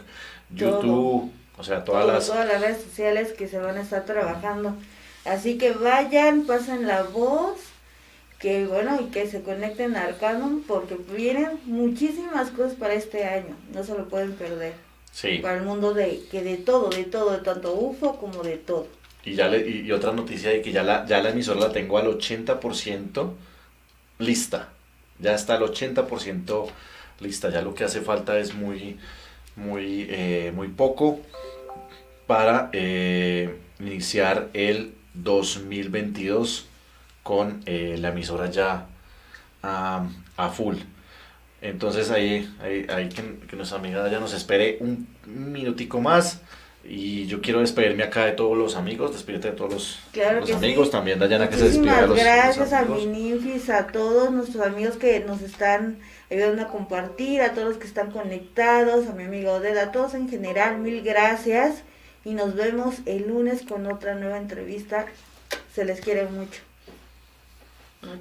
[0.54, 2.28] YouTube, o sea, todas las...
[2.28, 4.76] Todas las redes sociales que se van a estar trabajando.
[5.26, 7.58] Así que vayan, pasen la voz,
[8.40, 13.56] que bueno, y que se conecten al canon, porque vienen muchísimas cosas para este año,
[13.74, 14.74] no se lo pueden perder.
[15.12, 15.40] Sí.
[15.40, 18.88] Para el mundo de, que de todo, de todo, de tanto UFO como de todo.
[19.26, 21.98] Y, ya le, y, otra noticia de que ya la, ya la emisora la tengo
[21.98, 23.32] al 80%
[24.20, 24.70] lista
[25.20, 26.68] ya está el 80%
[27.20, 28.97] lista, ya lo que hace falta es muy,
[29.55, 31.20] muy, eh, muy poco
[32.28, 36.68] para eh, iniciar el 2022
[37.24, 38.88] con eh, la emisora ya
[39.63, 40.78] a full.
[41.61, 46.41] Entonces ahí, ahí, que, que, nuestra amiga ya nos espere un minutico más
[46.90, 51.20] y yo quiero despedirme acá de todos los amigos, despedirte de todos los, amigos, también
[51.20, 55.42] Dayana que se despide de los gracias a Minifis, a todos nuestros amigos que nos
[55.42, 56.00] están
[56.32, 60.14] ayudando a compartir, a todos los que están conectados, a mi amigo Odeda, a todos
[60.14, 61.84] en general, mil gracias
[62.24, 65.06] y nos vemos el lunes con otra nueva entrevista.
[65.74, 66.66] Se les quiere mucho.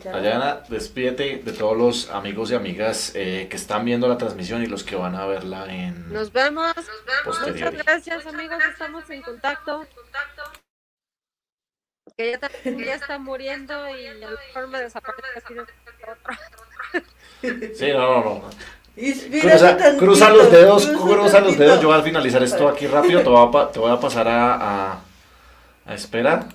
[0.05, 4.67] Dayana, despídete de todos los amigos y amigas eh, que están viendo la transmisión y
[4.67, 6.13] los que van a verla en.
[6.13, 6.75] Nos vemos.
[7.25, 8.59] Muchas gracias, amigos.
[8.71, 9.87] Estamos en contacto.
[12.17, 15.43] Que ya, ya está muriendo y a lo mejor me desaparece
[17.75, 18.51] Sí, no, no, no.
[18.97, 21.81] Cruza, cruza, los dedos, cruza los dedos.
[21.83, 23.23] Yo voy a finalizar esto aquí rápido.
[23.23, 25.01] Te voy a, te voy a pasar a, a,
[25.85, 26.47] a esperar.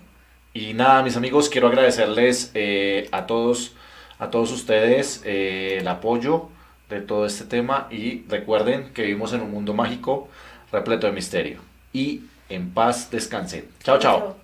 [0.53, 3.73] Y nada, mis amigos, quiero agradecerles eh, a todos,
[4.19, 6.49] a todos ustedes eh, el apoyo
[6.89, 10.27] de todo este tema y recuerden que vivimos en un mundo mágico
[10.71, 11.59] repleto de misterio.
[11.93, 13.65] Y en paz descansen.
[13.83, 14.35] Chao, chao.